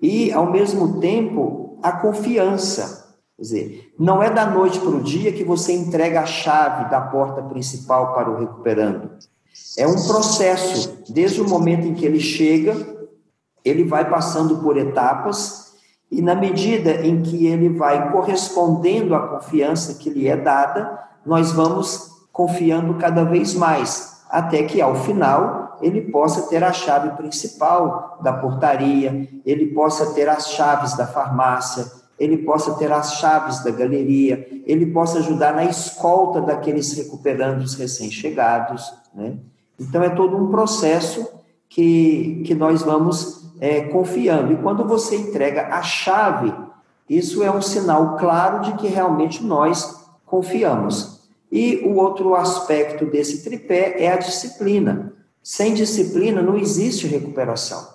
E, 0.01 0.31
ao 0.31 0.51
mesmo 0.51 0.99
tempo, 0.99 1.79
a 1.81 1.91
confiança. 1.91 3.06
Quer 3.37 3.41
dizer, 3.43 3.93
não 3.99 4.21
é 4.21 4.31
da 4.31 4.47
noite 4.47 4.79
para 4.79 4.89
o 4.89 5.03
dia 5.03 5.31
que 5.31 5.43
você 5.43 5.71
entrega 5.71 6.21
a 6.21 6.25
chave 6.25 6.89
da 6.89 6.99
porta 6.99 7.41
principal 7.43 8.15
para 8.15 8.31
o 8.31 8.39
recuperando. 8.39 9.11
É 9.77 9.87
um 9.87 10.07
processo, 10.07 11.03
desde 11.07 11.39
o 11.39 11.47
momento 11.47 11.85
em 11.85 11.93
que 11.93 12.03
ele 12.03 12.19
chega, 12.19 12.75
ele 13.63 13.83
vai 13.83 14.09
passando 14.09 14.57
por 14.57 14.75
etapas, 14.75 15.67
e 16.09 16.19
na 16.19 16.33
medida 16.33 17.05
em 17.05 17.21
que 17.21 17.45
ele 17.45 17.69
vai 17.69 18.11
correspondendo 18.11 19.13
à 19.13 19.27
confiança 19.27 19.95
que 19.95 20.09
lhe 20.09 20.27
é 20.27 20.35
dada, 20.35 20.99
nós 21.23 21.51
vamos 21.51 22.09
confiando 22.31 22.95
cada 22.95 23.23
vez 23.23 23.53
mais, 23.53 24.23
até 24.29 24.63
que 24.63 24.81
ao 24.81 24.95
final 24.95 25.77
ele 25.81 26.09
possa 26.09 26.43
ter 26.43 26.63
a 26.63 26.73
chave 26.73 27.11
principal 27.17 28.17
da 28.23 28.33
portaria, 28.33 29.27
ele 29.45 29.67
possa 29.67 30.13
ter 30.13 30.27
as 30.27 30.49
chaves 30.49 30.95
da 30.95 31.05
farmácia, 31.05 31.85
ele 32.19 32.37
possa 32.39 32.73
ter 32.75 32.91
as 32.91 33.15
chaves 33.15 33.63
da 33.63 33.71
galeria, 33.71 34.47
ele 34.65 34.87
possa 34.87 35.19
ajudar 35.19 35.53
na 35.53 35.65
escolta 35.65 36.41
daqueles 36.41 36.93
recuperandos 36.93 37.75
recém-chegados, 37.75 38.93
né? 39.13 39.37
Então, 39.79 40.01
é 40.03 40.09
todo 40.09 40.35
um 40.35 40.49
processo 40.49 41.27
que, 41.69 42.41
que 42.45 42.55
nós 42.55 42.81
vamos 42.81 43.51
é, 43.59 43.81
confiando. 43.81 44.53
E 44.53 44.57
quando 44.57 44.83
você 44.85 45.15
entrega 45.15 45.67
a 45.67 45.83
chave, 45.83 46.53
isso 47.09 47.43
é 47.43 47.51
um 47.51 47.61
sinal 47.61 48.17
claro 48.17 48.61
de 48.61 48.73
que 48.73 48.87
realmente 48.87 49.43
nós 49.43 50.07
confiamos. 50.25 51.21
E 51.51 51.77
o 51.85 51.95
outro 51.95 52.35
aspecto 52.35 53.05
desse 53.05 53.43
tripé 53.43 54.03
é 54.03 54.11
a 54.11 54.17
disciplina. 54.17 55.13
Sem 55.41 55.73
disciplina 55.73 56.41
não 56.41 56.57
existe 56.57 57.07
recuperação. 57.07 57.87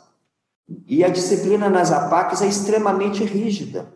E 0.86 1.04
a 1.04 1.08
disciplina 1.08 1.68
nas 1.68 1.92
APACs 1.92 2.40
é 2.40 2.46
extremamente 2.46 3.24
rígida. 3.24 3.92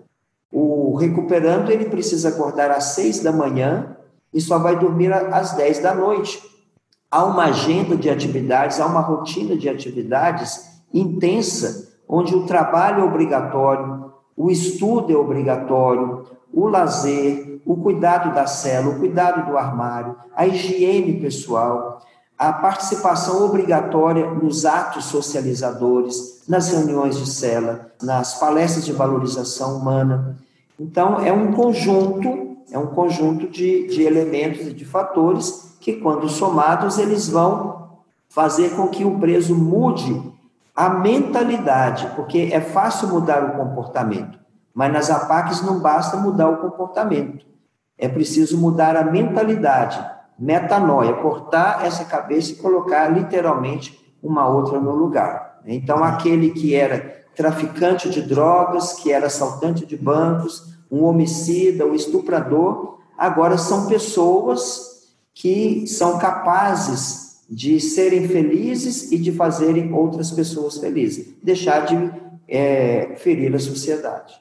O 0.52 0.96
recuperando, 0.96 1.70
ele 1.70 1.86
precisa 1.86 2.28
acordar 2.28 2.70
às 2.70 2.94
seis 2.94 3.20
da 3.20 3.32
manhã 3.32 3.96
e 4.32 4.40
só 4.40 4.58
vai 4.58 4.78
dormir 4.78 5.12
às 5.12 5.52
dez 5.52 5.78
da 5.78 5.94
noite. 5.94 6.42
Há 7.10 7.24
uma 7.24 7.44
agenda 7.44 7.96
de 7.96 8.10
atividades, 8.10 8.80
há 8.80 8.86
uma 8.86 9.00
rotina 9.00 9.56
de 9.56 9.68
atividades 9.68 10.82
intensa, 10.92 11.94
onde 12.08 12.34
o 12.34 12.46
trabalho 12.46 13.02
é 13.02 13.04
obrigatório, 13.04 14.12
o 14.36 14.50
estudo 14.50 15.12
é 15.12 15.16
obrigatório, 15.16 16.24
o 16.52 16.66
lazer, 16.66 17.60
o 17.64 17.76
cuidado 17.76 18.34
da 18.34 18.46
cela, 18.46 18.88
o 18.88 18.98
cuidado 18.98 19.50
do 19.50 19.58
armário, 19.58 20.16
a 20.34 20.46
higiene 20.46 21.20
pessoal, 21.20 22.00
a 22.38 22.52
participação 22.52 23.44
obrigatória 23.44 24.30
nos 24.30 24.66
atos 24.66 25.06
socializadores, 25.06 26.42
nas 26.46 26.68
reuniões 26.68 27.18
de 27.18 27.28
cela, 27.28 27.92
nas 28.02 28.38
palestras 28.38 28.84
de 28.84 28.92
valorização 28.92 29.78
humana. 29.78 30.36
Então, 30.78 31.18
é 31.20 31.32
um 31.32 31.52
conjunto, 31.52 32.58
é 32.70 32.78
um 32.78 32.88
conjunto 32.88 33.48
de, 33.48 33.88
de 33.88 34.02
elementos 34.02 34.66
e 34.66 34.72
de 34.72 34.84
fatores 34.84 35.76
que, 35.80 35.94
quando 35.94 36.28
somados, 36.28 36.98
eles 36.98 37.28
vão 37.28 37.90
fazer 38.28 38.76
com 38.76 38.88
que 38.88 39.04
o 39.04 39.18
preso 39.18 39.54
mude 39.54 40.22
a 40.74 40.90
mentalidade, 40.90 42.06
porque 42.14 42.50
é 42.52 42.60
fácil 42.60 43.08
mudar 43.08 43.42
o 43.42 43.56
comportamento, 43.56 44.38
mas 44.74 44.92
nas 44.92 45.10
APACs 45.10 45.62
não 45.62 45.80
basta 45.80 46.18
mudar 46.18 46.50
o 46.50 46.58
comportamento, 46.58 47.46
é 47.96 48.06
preciso 48.06 48.58
mudar 48.58 48.94
a 48.94 49.04
mentalidade, 49.04 50.04
metanoia, 50.38 51.14
cortar 51.14 51.84
essa 51.84 52.04
cabeça 52.04 52.52
e 52.52 52.56
colocar 52.56 53.08
literalmente 53.08 53.98
uma 54.22 54.48
outra 54.48 54.78
no 54.80 54.94
lugar. 54.94 55.60
Então, 55.64 56.02
aquele 56.02 56.50
que 56.50 56.74
era 56.74 57.24
traficante 57.34 58.08
de 58.08 58.22
drogas, 58.22 58.94
que 58.94 59.12
era 59.12 59.26
assaltante 59.26 59.84
de 59.84 59.96
bancos, 59.96 60.74
um 60.90 61.04
homicida, 61.04 61.86
um 61.86 61.94
estuprador, 61.94 62.98
agora 63.16 63.58
são 63.58 63.86
pessoas 63.86 65.14
que 65.34 65.86
são 65.86 66.18
capazes 66.18 67.44
de 67.48 67.78
serem 67.78 68.26
felizes 68.26 69.12
e 69.12 69.18
de 69.18 69.32
fazerem 69.32 69.92
outras 69.92 70.30
pessoas 70.30 70.78
felizes, 70.78 71.34
deixar 71.42 71.86
de 71.86 72.10
é, 72.48 73.14
ferir 73.16 73.54
a 73.54 73.58
sociedade. 73.58 74.34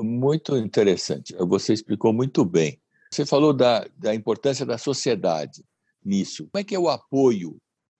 Muito 0.00 0.56
interessante. 0.56 1.34
Você 1.36 1.72
explicou 1.72 2.12
muito 2.12 2.44
bem. 2.44 2.78
Você 3.12 3.26
falou 3.26 3.52
da, 3.52 3.84
da 3.96 4.14
importância 4.14 4.64
da 4.64 4.78
sociedade 4.78 5.64
nisso. 6.04 6.48
Como 6.50 6.60
é 6.60 6.64
que 6.64 6.74
é 6.74 6.78
o 6.78 6.88
apoio 6.88 7.56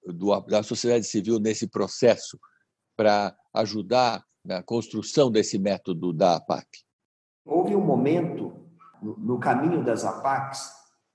do, 0.07 0.39
da 0.43 0.63
sociedade 0.63 1.07
civil 1.07 1.39
nesse 1.41 1.67
processo 1.67 2.39
para 2.97 3.37
ajudar 3.53 4.25
na 4.45 4.63
construção 4.63 5.31
desse 5.31 5.59
método 5.59 6.13
da 6.13 6.37
APAC? 6.37 6.67
Houve 7.45 7.75
um 7.75 7.85
momento 7.85 8.55
no, 9.03 9.39
caminho 9.39 9.83
das 9.83 10.05
APACs 10.05 10.71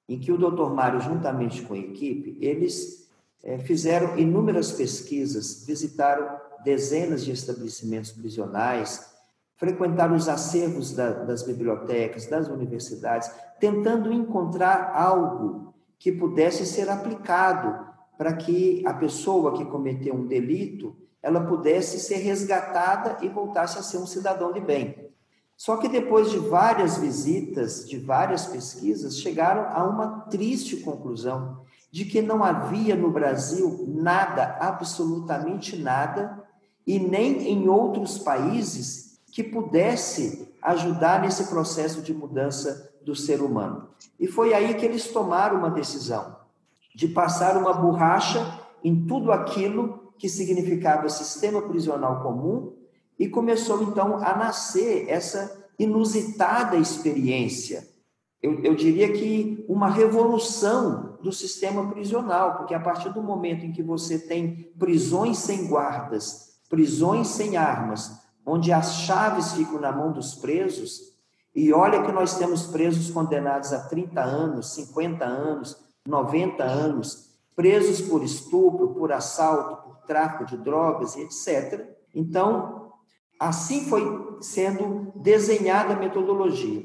em 0.10 0.20
que 0.20 0.32
o 0.32 0.38
Dr. 0.38 0.74
Mário, 0.74 1.00
juntamente 1.00 1.62
com 1.62 1.74
a 1.74 1.78
equipe, 1.78 2.38
eles 2.42 3.10
é, 3.44 3.58
fizeram 3.60 4.18
inúmeras 4.18 4.72
pesquisas, 4.72 5.66
visitaram 5.66 6.40
dezenas 6.64 7.24
de 7.24 7.32
estabelecimentos 7.32 8.12
prisionais, 8.12 9.15
frequentaram 9.58 10.16
os 10.16 10.28
acervos 10.28 10.94
da, 10.94 11.12
das 11.12 11.44
bibliotecas, 11.44 12.28
das 12.28 12.48
universidades, 12.48 13.32
tentando 13.60 14.12
encontrar 14.12 14.92
algo 14.94 15.74
que 15.98 16.12
pudesse 16.12 16.66
ser 16.66 16.90
aplicado 16.90 17.86
para 18.18 18.34
que 18.34 18.84
a 18.86 18.94
pessoa 18.94 19.54
que 19.54 19.66
cometeu 19.66 20.14
um 20.14 20.28
delito 20.28 20.96
ela 21.22 21.42
pudesse 21.42 22.00
ser 22.00 22.18
resgatada 22.18 23.18
e 23.26 23.28
voltasse 23.28 23.80
a 23.80 23.82
ser 23.82 23.98
um 23.98 24.06
cidadão 24.06 24.54
de 24.54 24.60
bem. 24.60 25.10
Só 25.58 25.78
que 25.78 25.88
depois 25.88 26.30
de 26.30 26.38
várias 26.38 26.98
visitas, 26.98 27.88
de 27.90 27.98
várias 27.98 28.46
pesquisas, 28.46 29.18
chegaram 29.18 29.70
a 29.72 29.84
uma 29.88 30.22
triste 30.30 30.78
conclusão 30.78 31.64
de 31.92 32.06
que 32.06 32.22
não 32.22 32.44
havia 32.44 32.96
no 32.96 33.10
Brasil 33.10 33.86
nada, 33.88 34.58
absolutamente 34.60 35.78
nada, 35.78 36.44
e 36.86 37.00
nem 37.00 37.50
em 37.50 37.68
outros 37.68 38.20
países 38.20 39.15
que 39.36 39.44
pudesse 39.44 40.48
ajudar 40.62 41.22
nesse 41.22 41.48
processo 41.48 42.02
de 42.02 42.14
mudança 42.14 42.90
do 43.04 43.14
ser 43.14 43.42
humano. 43.42 43.90
E 44.18 44.28
foi 44.28 44.54
aí 44.54 44.74
que 44.76 44.86
eles 44.86 45.10
tomaram 45.10 45.58
uma 45.58 45.70
decisão 45.70 46.38
de 46.96 47.10
passar 47.10 47.58
uma 47.58 47.74
borracha 47.74 48.62
em 48.82 49.06
tudo 49.06 49.34
aquilo 49.34 50.14
que 50.18 50.30
significava 50.30 51.10
sistema 51.10 51.62
prisional 51.62 52.24
comum 52.24 52.78
e 53.20 53.28
começou 53.28 53.84
então 53.84 54.24
a 54.24 54.38
nascer 54.38 55.10
essa 55.10 55.68
inusitada 55.78 56.78
experiência. 56.78 57.86
Eu, 58.42 58.64
eu, 58.64 58.74
diria 58.74 59.12
que 59.12 59.66
uma 59.68 59.90
revolução 59.90 61.18
do 61.22 61.34
sistema 61.34 61.90
prisional, 61.90 62.56
porque 62.56 62.74
a 62.74 62.80
partir 62.80 63.12
do 63.12 63.22
momento 63.22 63.66
em 63.66 63.74
que 63.74 63.84
você 63.84 64.18
tem 64.18 64.72
prisões 64.80 65.40
sem 65.40 65.68
guardas, 65.68 66.56
prisões 66.70 67.28
sem 67.28 67.58
armas, 67.58 68.24
onde 68.46 68.72
as 68.72 68.96
chaves 69.02 69.54
ficam 69.54 69.80
na 69.80 69.92
mão 69.92 70.12
dos 70.12 70.36
presos, 70.36 71.16
e 71.56 71.72
olha 71.74 72.04
que 72.04 72.12
nós 72.12 72.38
temos 72.38 72.68
presos 72.68 73.10
condenados 73.12 73.72
a 73.74 73.80
30 73.80 74.22
anos, 74.22 74.74
50 74.74 75.26
anos, 75.26 75.78
90 76.06 76.64
anos, 76.64 77.30
presos 77.56 78.02
por 78.02 78.24
estupro, 78.24 78.90
por 78.90 79.12
assalto, 79.12 79.84
por 79.84 79.98
tráfico 80.06 80.46
de 80.46 80.58
drogas 80.58 81.16
etc. 81.16 81.96
Então, 82.14 82.86
Assim 83.40 83.86
foi 83.86 84.38
sendo 84.42 85.12
desenhada 85.16 85.94
a 85.94 86.00
metodologia. 86.00 86.84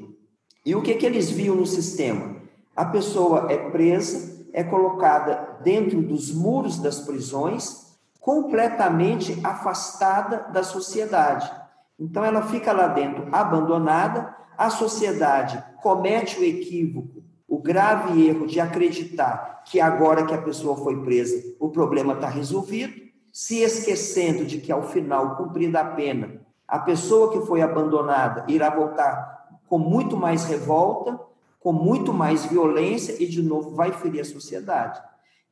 E 0.65 0.75
o 0.75 0.81
que, 0.81 0.95
que 0.95 1.05
eles 1.05 1.29
viam 1.29 1.55
no 1.55 1.65
sistema? 1.65 2.41
A 2.75 2.85
pessoa 2.85 3.51
é 3.51 3.57
presa, 3.69 4.47
é 4.53 4.63
colocada 4.63 5.59
dentro 5.63 6.01
dos 6.01 6.33
muros 6.33 6.77
das 6.77 6.99
prisões, 6.99 7.90
completamente 8.21 9.41
afastada 9.43 10.47
da 10.53 10.63
sociedade. 10.63 11.51
Então, 11.99 12.23
ela 12.23 12.43
fica 12.43 12.71
lá 12.71 12.87
dentro 12.87 13.27
abandonada, 13.31 14.35
a 14.55 14.69
sociedade 14.69 15.61
comete 15.81 16.39
o 16.39 16.43
equívoco, 16.43 17.23
o 17.47 17.57
grave 17.57 18.27
erro 18.27 18.45
de 18.45 18.59
acreditar 18.59 19.63
que 19.65 19.81
agora 19.81 20.25
que 20.25 20.33
a 20.33 20.41
pessoa 20.41 20.77
foi 20.77 21.01
presa, 21.03 21.55
o 21.59 21.69
problema 21.69 22.13
está 22.13 22.29
resolvido, 22.29 22.93
se 23.33 23.59
esquecendo 23.61 24.45
de 24.45 24.59
que 24.59 24.71
ao 24.71 24.83
final, 24.83 25.35
cumprida 25.35 25.81
a 25.81 25.85
pena, 25.85 26.41
a 26.67 26.79
pessoa 26.79 27.31
que 27.31 27.45
foi 27.45 27.61
abandonada 27.61 28.45
irá 28.47 28.69
voltar 28.69 29.59
com 29.67 29.79
muito 29.79 30.15
mais 30.15 30.45
revolta, 30.45 31.19
com 31.59 31.73
muito 31.73 32.13
mais 32.13 32.45
violência 32.45 33.15
e, 33.21 33.27
de 33.27 33.41
novo, 33.41 33.71
vai 33.71 33.91
ferir 33.91 34.21
a 34.21 34.25
sociedade. 34.25 35.01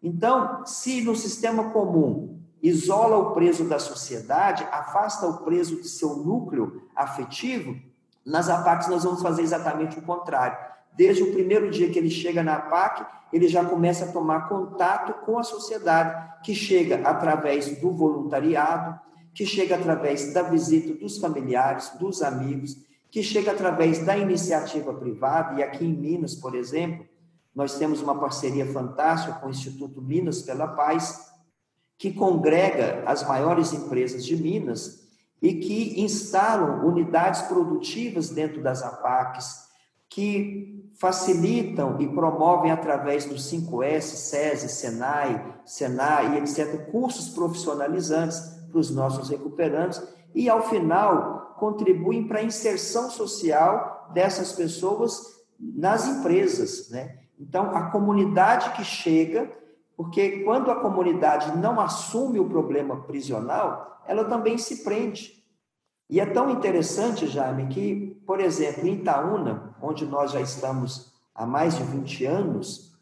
Então, 0.02 0.66
se 0.66 1.02
no 1.02 1.16
sistema 1.16 1.72
comum 1.72 2.39
isola 2.62 3.18
o 3.18 3.32
preso 3.34 3.64
da 3.66 3.80
sociedade, 3.80 4.68
afasta 4.72 5.28
o 5.28 5.38
preso 5.40 5.78
de 5.82 5.88
seu 5.88 6.16
núcleo 6.18 6.84
afetivo, 6.96 7.76
nas 8.26 8.50
APACs 8.50 8.88
nós 8.88 9.04
vamos 9.04 9.22
fazer 9.22 9.42
exatamente 9.42 9.98
o 9.98 10.02
contrário. 10.02 10.58
Desde 10.94 11.24
o 11.24 11.32
primeiro 11.32 11.72
dia 11.72 11.90
que 11.90 11.98
ele 11.98 12.10
chega 12.10 12.44
na 12.44 12.56
APAC, 12.56 13.06
ele 13.32 13.48
já 13.48 13.64
começa 13.64 14.06
a 14.06 14.12
tomar 14.12 14.50
contato 14.50 15.26
com 15.26 15.38
a 15.38 15.44
sociedade, 15.44 16.30
que 16.44 16.54
chega 16.54 17.08
através 17.08 17.80
do 17.80 17.92
voluntariado, 17.92 19.00
que 19.34 19.46
chega 19.46 19.76
através 19.76 20.34
da 20.34 20.42
visita 20.42 20.94
dos 20.94 21.18
familiares, 21.18 21.92
dos 22.00 22.22
amigos, 22.22 22.76
que 23.10 23.24
chega 23.24 23.52
através 23.52 24.06
da 24.06 24.18
iniciativa 24.18 24.94
privada, 24.94 25.60
e 25.60 25.64
aqui 25.64 25.86
em 25.86 25.96
Minas, 25.96 26.36
por 26.36 26.56
exemplo, 26.56 27.06
nós 27.56 27.78
temos 27.78 28.02
uma 28.02 28.20
parceria 28.20 28.66
fantástica 28.66 29.34
com 29.40 29.48
o 29.48 29.52
Instituto 29.52 30.02
Minas 30.02 30.42
pela 30.42 30.68
Paz, 30.68 31.29
que 32.00 32.14
congrega 32.14 33.04
as 33.06 33.28
maiores 33.28 33.74
empresas 33.74 34.26
de 34.26 34.36
Minas 34.36 35.08
e 35.42 35.54
que 35.56 36.02
instalam 36.02 36.86
unidades 36.88 37.42
produtivas 37.42 38.30
dentro 38.30 38.64
das 38.64 38.82
APACs, 38.82 39.68
que 40.10 40.90
facilitam 40.98 42.00
e 42.00 42.08
promovem 42.08 42.72
através 42.72 43.26
do 43.26 43.36
5S, 43.36 44.02
SESI, 44.02 44.70
SENAI, 44.70 45.62
SENAI 45.66 46.38
etc., 46.38 46.90
cursos 46.90 47.30
profissionalizantes 47.30 48.40
para 48.72 48.80
os 48.80 48.90
nossos 48.90 49.30
recuperantes 49.30 50.02
e, 50.34 50.50
ao 50.50 50.62
final, 50.70 51.56
contribuem 51.60 52.28
para 52.28 52.40
a 52.40 52.44
inserção 52.44 53.10
social 53.10 54.10
dessas 54.14 54.54
pessoas 54.54 55.22
nas 55.60 56.08
empresas. 56.08 56.90
Né? 56.90 57.18
Então, 57.38 57.76
a 57.76 57.90
comunidade 57.92 58.72
que 58.72 58.86
chega, 58.86 59.52
porque 60.00 60.46
quando 60.46 60.72
a 60.72 60.80
comunidade 60.80 61.58
não 61.58 61.78
assume 61.78 62.40
o 62.40 62.48
problema 62.48 63.02
prisional, 63.02 64.02
ela 64.08 64.24
também 64.24 64.58
se 64.58 64.82
prende. 64.82 65.44
E 66.10 66.22
é 66.22 66.26
tão 66.26 66.50
interessante, 66.50 67.28
Jaime, 67.28 67.68
que, 67.68 68.18
por 68.26 68.40
exemplo, 68.40 68.88
em 68.88 68.94
Itaúna, 68.94 69.76
onde 69.82 70.06
nós 70.06 70.32
já 70.32 70.40
estamos 70.40 71.12
há 71.36 71.46
mais 71.46 71.76
de 71.76 71.84
20 71.84 72.26
anos, 72.26 72.98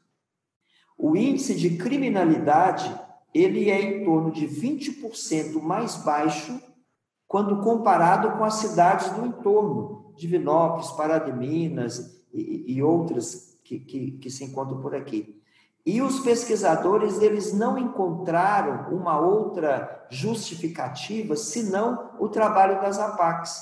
o 0.98 1.16
índice 1.16 1.54
de 1.54 1.77
criminalidade 1.77 2.92
ele 3.32 3.70
é 3.70 3.80
em 3.80 4.04
torno 4.04 4.32
de 4.32 4.48
20% 4.48 5.62
mais 5.62 5.98
baixo 5.98 6.60
quando 7.27 7.62
comparado 7.62 8.39
com 8.39 8.44
as 8.44 8.56
cidades 8.56 9.08
do 9.12 9.24
entorno, 9.24 10.16
Divinópolis, 10.18 10.89
Pará 10.94 11.20
de 11.20 11.32
Minas 11.32 12.25
e, 12.34 12.74
e 12.74 12.82
outras 12.82 13.60
que, 13.63 13.80
que, 13.82 14.12
que 14.13 14.32
se 14.32 14.44
encontram 14.44 14.82
por 14.82 14.96
aqui. 14.96 15.37
E 15.88 16.02
os 16.02 16.20
pesquisadores, 16.20 17.22
eles 17.22 17.54
não 17.54 17.78
encontraram 17.78 18.94
uma 18.94 19.18
outra 19.22 20.06
justificativa 20.10 21.34
senão 21.38 22.10
o 22.20 22.28
trabalho 22.28 22.82
das 22.82 23.00
APACs. 23.00 23.62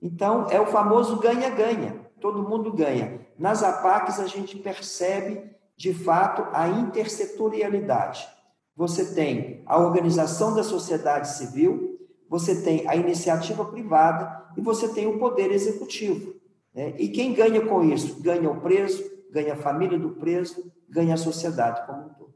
Então, 0.00 0.46
é 0.48 0.58
o 0.58 0.64
famoso 0.64 1.16
ganha-ganha, 1.18 2.00
todo 2.18 2.48
mundo 2.48 2.72
ganha. 2.72 3.20
Nas 3.38 3.62
APACs, 3.62 4.18
a 4.18 4.26
gente 4.26 4.56
percebe, 4.56 5.50
de 5.76 5.92
fato, 5.92 6.46
a 6.50 6.66
intersetorialidade. 6.66 8.26
Você 8.74 9.14
tem 9.14 9.62
a 9.66 9.78
organização 9.78 10.54
da 10.54 10.64
sociedade 10.64 11.28
civil, 11.28 11.98
você 12.26 12.62
tem 12.62 12.88
a 12.88 12.96
iniciativa 12.96 13.66
privada 13.66 14.46
e 14.56 14.62
você 14.62 14.88
tem 14.88 15.06
o 15.06 15.18
poder 15.18 15.52
executivo. 15.52 16.36
Né? 16.74 16.94
E 16.96 17.08
quem 17.10 17.34
ganha 17.34 17.60
com 17.66 17.84
isso? 17.84 18.18
Ganha 18.22 18.50
o 18.50 18.62
preso, 18.62 19.04
ganha 19.30 19.52
a 19.52 19.58
família 19.58 19.98
do 19.98 20.12
preso, 20.12 20.72
ganha 20.88 21.14
a 21.14 21.18
sociedade 21.18 21.86
como 21.86 22.06
um 22.06 22.14
todo. 22.14 22.34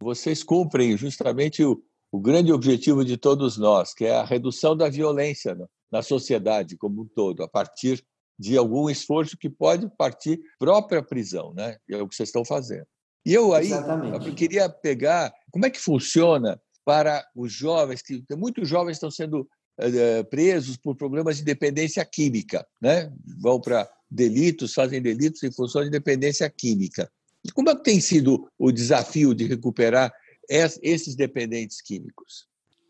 Vocês 0.00 0.42
cumprem 0.42 0.96
justamente 0.96 1.64
o, 1.64 1.82
o 2.12 2.20
grande 2.20 2.52
objetivo 2.52 3.04
de 3.04 3.16
todos 3.16 3.56
nós, 3.58 3.92
que 3.92 4.04
é 4.04 4.16
a 4.16 4.24
redução 4.24 4.76
da 4.76 4.88
violência 4.88 5.54
na, 5.54 5.66
na 5.90 6.02
sociedade 6.02 6.76
como 6.76 7.02
um 7.02 7.06
todo, 7.06 7.42
a 7.42 7.48
partir 7.48 8.04
de 8.38 8.56
algum 8.56 8.88
esforço 8.88 9.36
que 9.36 9.50
pode 9.50 9.88
partir 9.96 10.40
própria 10.58 11.02
prisão, 11.02 11.52
né? 11.54 11.76
É 11.90 12.00
o 12.00 12.08
que 12.08 12.14
vocês 12.14 12.28
estão 12.28 12.44
fazendo. 12.44 12.86
E 13.26 13.34
eu 13.34 13.52
aí 13.52 13.70
eu 13.70 14.34
queria 14.34 14.68
pegar 14.68 15.32
como 15.50 15.66
é 15.66 15.70
que 15.70 15.80
funciona 15.80 16.60
para 16.84 17.26
os 17.34 17.52
jovens, 17.52 18.00
que 18.00 18.24
muitos 18.36 18.68
jovens 18.68 18.92
estão 18.92 19.10
sendo 19.10 19.46
é, 19.78 20.22
presos 20.22 20.76
por 20.76 20.96
problemas 20.96 21.36
de 21.36 21.44
dependência 21.44 22.04
química, 22.04 22.66
né? 22.80 23.12
vão 23.40 23.60
para 23.60 23.88
delitos, 24.10 24.72
fazem 24.72 25.02
delitos 25.02 25.42
em 25.42 25.52
função 25.52 25.84
de 25.84 25.90
dependência 25.90 26.48
química. 26.48 27.10
Como 27.52 27.70
é 27.70 27.74
que 27.74 27.82
tem 27.82 28.00
sido 28.00 28.48
o 28.58 28.70
desafio 28.72 29.34
de 29.34 29.46
recuperar 29.46 30.12
esses 30.48 31.14
dependentes 31.14 31.80
químicos? 31.80 32.46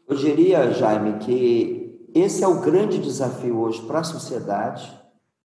Eu 0.08 0.16
diria, 0.16 0.70
Jaime, 0.72 1.18
que 1.18 2.08
esse 2.14 2.42
é 2.42 2.48
o 2.48 2.60
grande 2.60 2.98
desafio 2.98 3.58
hoje 3.58 3.82
para 3.86 4.00
a 4.00 4.04
sociedade 4.04 4.90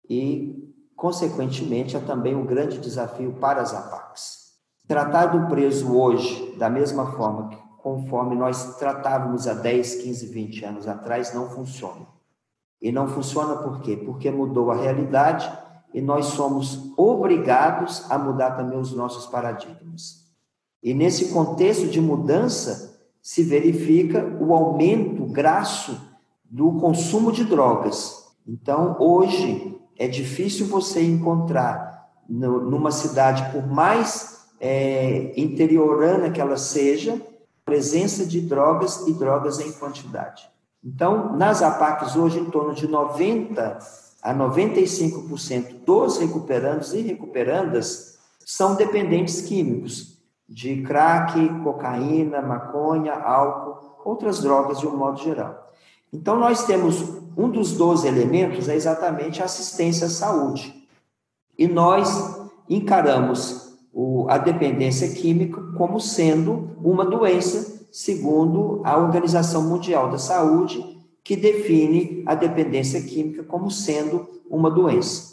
e, 0.09 0.73
consequentemente, 0.97 1.97
é 1.97 2.01
também 2.01 2.35
um 2.35 2.45
grande 2.45 2.79
desafio 2.79 3.35
para 3.35 3.61
as 3.61 3.73
APACs. 3.73 4.51
Tratar 4.89 5.27
do 5.27 5.49
preso 5.49 5.97
hoje 5.97 6.57
da 6.59 6.69
mesma 6.69 7.13
forma 7.13 7.49
que 7.51 7.57
conforme 7.79 8.35
nós 8.35 8.77
tratávamos 8.77 9.47
há 9.47 9.55
10, 9.55 9.97
15, 9.97 10.27
20 10.27 10.65
anos 10.65 10.89
atrás, 10.89 11.33
não 11.33 11.49
funciona. 11.49 12.07
E 12.83 12.91
não 12.91 13.09
funciona 13.09 13.57
por 13.57 13.81
quê? 13.83 13.97
Porque 13.97 14.31
mudou 14.31 14.71
a 14.71 14.77
realidade 14.77 15.51
e 15.93 16.01
nós 16.01 16.27
somos 16.27 16.93
obrigados 16.97 18.11
a 18.11 18.19
mudar 18.19 18.53
também 18.53 18.79
os 18.79 18.93
nossos 18.93 19.27
paradigmas. 19.27 20.27
E 20.83 20.95
nesse 20.95 21.33
contexto 21.33 21.87
de 21.87 22.01
mudança 22.01 22.99
se 23.23 23.43
verifica 23.43 24.25
o 24.41 24.55
aumento 24.55 25.27
graço 25.27 26.01
do 26.45 26.73
consumo 26.81 27.31
de 27.31 27.45
drogas. 27.45 28.25
Então, 28.47 28.97
hoje 28.99 29.79
é 29.99 30.09
difícil 30.09 30.67
você 30.67 31.03
encontrar 31.03 32.09
numa 32.29 32.91
cidade, 32.91 33.51
por 33.53 33.67
mais 33.67 34.47
é, 34.61 35.33
interiorana 35.37 36.31
que 36.31 36.41
ela 36.41 36.57
seja, 36.57 37.21
presença 37.65 38.25
de 38.25 38.41
drogas 38.41 39.07
e 39.07 39.13
drogas 39.13 39.61
em 39.61 39.73
quantidade. 39.73 40.49
Então, 40.83 41.37
nas 41.37 41.61
APACs 41.61 42.17
hoje, 42.17 42.39
em 42.39 42.47
torno 42.47 42.73
de 42.73 42.89
90 42.89 43.79
a 44.23 44.35
95% 44.35 45.85
dos 45.85 46.19
recuperandos 46.19 46.93
e 46.93 47.01
recuperandas 47.01 48.19
são 48.45 48.75
dependentes 48.75 49.41
químicos, 49.41 50.19
de 50.49 50.83
crack, 50.83 51.49
cocaína, 51.63 52.43
maconha, 52.43 53.15
álcool, 53.15 54.01
outras 54.05 54.41
drogas 54.41 54.81
de 54.81 54.87
um 54.87 54.97
modo 54.97 55.21
geral. 55.21 55.71
Então, 56.13 56.37
nós 56.37 56.65
temos 56.65 57.21
um 57.37 57.49
dos 57.49 57.73
12 57.73 58.07
elementos 58.07 58.69
é 58.69 58.75
exatamente 58.75 59.41
a 59.41 59.45
assistência 59.45 60.07
à 60.07 60.11
saúde. 60.11 60.87
E 61.57 61.69
nós 61.69 62.41
encaramos 62.69 63.79
o, 63.93 64.27
a 64.29 64.39
dependência 64.39 65.09
química 65.11 65.63
como 65.77 66.01
sendo 66.01 66.71
uma 66.83 67.05
doença, 67.05 67.87
segundo 67.93 68.81
a 68.85 68.97
Organização 68.99 69.63
Mundial 69.63 70.11
da 70.11 70.19
Saúde, 70.19 71.00
que 71.23 71.37
define 71.37 72.23
a 72.27 72.35
dependência 72.35 73.01
química 73.03 73.43
como 73.43 73.71
sendo 73.71 74.29
uma 74.49 74.71
doença. 74.71 75.31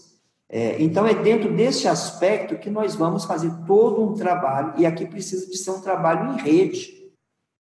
É, 0.50 0.82
então, 0.82 1.06
é 1.06 1.14
dentro 1.14 1.54
desse 1.54 1.88
aspecto 1.88 2.58
que 2.58 2.70
nós 2.70 2.96
vamos 2.96 3.26
fazer 3.26 3.52
todo 3.66 4.02
um 4.02 4.14
trabalho, 4.14 4.74
e 4.78 4.86
aqui 4.86 5.06
precisa 5.06 5.46
de 5.46 5.58
ser 5.58 5.72
um 5.72 5.82
trabalho 5.82 6.34
em 6.34 6.38
rede, 6.38 6.98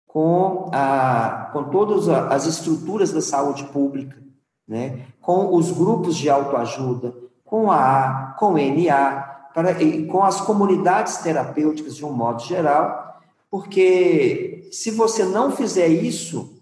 com, 0.05 0.69
a, 0.73 1.49
com 1.53 1.63
todas 1.65 2.07
as 2.07 2.45
estruturas 2.45 3.11
da 3.11 3.21
saúde 3.21 3.63
pública, 3.65 4.21
né? 4.67 5.07
com 5.21 5.55
os 5.55 5.71
grupos 5.71 6.15
de 6.15 6.29
autoajuda, 6.29 7.15
com 7.43 7.71
a 7.71 7.77
A, 7.77 8.33
com 8.33 8.53
o 8.53 8.57
NA, 8.57 9.49
para, 9.53 9.75
com 10.09 10.23
as 10.23 10.41
comunidades 10.41 11.17
terapêuticas 11.17 11.95
de 11.95 12.05
um 12.05 12.11
modo 12.11 12.43
geral, 12.43 13.21
porque 13.49 14.67
se 14.71 14.91
você 14.91 15.23
não 15.23 15.51
fizer 15.51 15.87
isso, 15.87 16.52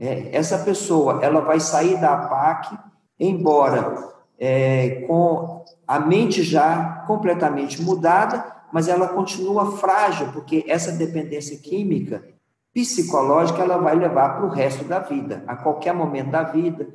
é, 0.00 0.34
essa 0.34 0.58
pessoa 0.58 1.20
ela 1.22 1.42
vai 1.42 1.60
sair 1.60 2.00
da 2.00 2.14
APAC, 2.14 2.76
embora 3.18 4.12
é, 4.38 5.04
com 5.06 5.62
a 5.86 6.00
mente 6.00 6.42
já 6.42 7.04
completamente 7.06 7.82
mudada, 7.82 8.42
mas 8.72 8.88
ela 8.88 9.08
continua 9.08 9.76
frágil, 9.76 10.28
porque 10.32 10.64
essa 10.66 10.92
dependência 10.92 11.58
química, 11.58 12.24
psicológica, 12.72 13.62
ela 13.62 13.76
vai 13.76 13.94
levar 13.94 14.36
para 14.36 14.46
o 14.46 14.48
resto 14.48 14.84
da 14.84 15.00
vida. 15.00 15.44
A 15.46 15.56
qualquer 15.56 15.92
momento 15.92 16.30
da 16.30 16.44
vida, 16.44 16.88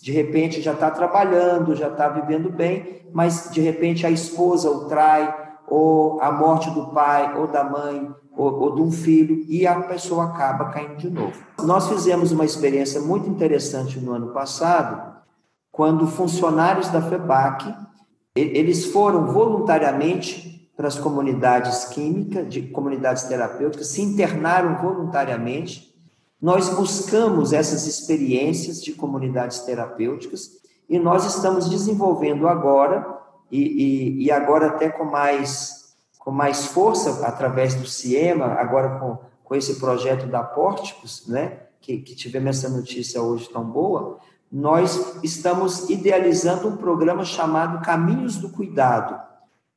de 0.00 0.12
repente 0.12 0.62
já 0.62 0.72
está 0.72 0.90
trabalhando, 0.90 1.74
já 1.74 1.88
está 1.88 2.08
vivendo 2.08 2.50
bem, 2.50 3.02
mas 3.12 3.50
de 3.50 3.60
repente 3.60 4.06
a 4.06 4.10
esposa 4.10 4.70
o 4.70 4.86
trai, 4.86 5.46
ou 5.66 6.20
a 6.20 6.30
morte 6.30 6.70
do 6.70 6.88
pai 6.88 7.36
ou 7.36 7.48
da 7.48 7.64
mãe, 7.64 8.08
ou, 8.36 8.60
ou 8.60 8.74
de 8.74 8.82
um 8.82 8.92
filho, 8.92 9.44
e 9.48 9.66
a 9.66 9.80
pessoa 9.80 10.26
acaba 10.26 10.66
caindo 10.66 10.96
de 10.96 11.10
novo. 11.10 11.32
Nós 11.64 11.88
fizemos 11.88 12.32
uma 12.32 12.44
experiência 12.44 13.00
muito 13.00 13.28
interessante 13.28 13.98
no 13.98 14.12
ano 14.12 14.28
passado, 14.28 15.16
quando 15.72 16.06
funcionários 16.06 16.88
da 16.88 17.02
FEBAC, 17.02 17.74
eles 18.34 18.86
foram 18.86 19.26
voluntariamente 19.26 20.70
para 20.76 20.88
as 20.88 20.98
comunidades 20.98 21.86
químicas, 21.86 22.48
de 22.48 22.62
comunidades 22.62 23.24
terapêuticas, 23.24 23.88
se 23.88 24.02
internaram 24.02 24.76
voluntariamente. 24.82 25.94
Nós 26.40 26.68
buscamos 26.68 27.52
essas 27.54 27.86
experiências 27.86 28.82
de 28.82 28.92
comunidades 28.92 29.60
terapêuticas 29.60 30.50
e 30.88 30.98
nós 30.98 31.24
estamos 31.24 31.68
desenvolvendo 31.68 32.46
agora, 32.46 33.06
e, 33.50 33.60
e, 33.60 34.24
e 34.24 34.30
agora 34.30 34.66
até 34.66 34.90
com 34.90 35.04
mais 35.04 35.75
com 36.26 36.32
mais 36.32 36.66
força 36.66 37.24
através 37.24 37.76
do 37.76 37.86
CIEMA, 37.86 38.46
agora 38.46 38.98
com, 38.98 39.16
com 39.44 39.54
esse 39.54 39.76
projeto 39.76 40.26
da 40.26 40.42
Pórticos, 40.42 41.24
né, 41.28 41.58
que, 41.80 41.98
que 41.98 42.16
tivemos 42.16 42.48
essa 42.50 42.68
notícia 42.68 43.22
hoje 43.22 43.48
tão 43.48 43.62
boa, 43.62 44.18
nós 44.50 45.20
estamos 45.22 45.88
idealizando 45.88 46.66
um 46.66 46.76
programa 46.76 47.24
chamado 47.24 47.80
Caminhos 47.80 48.38
do 48.38 48.48
Cuidado, 48.48 49.16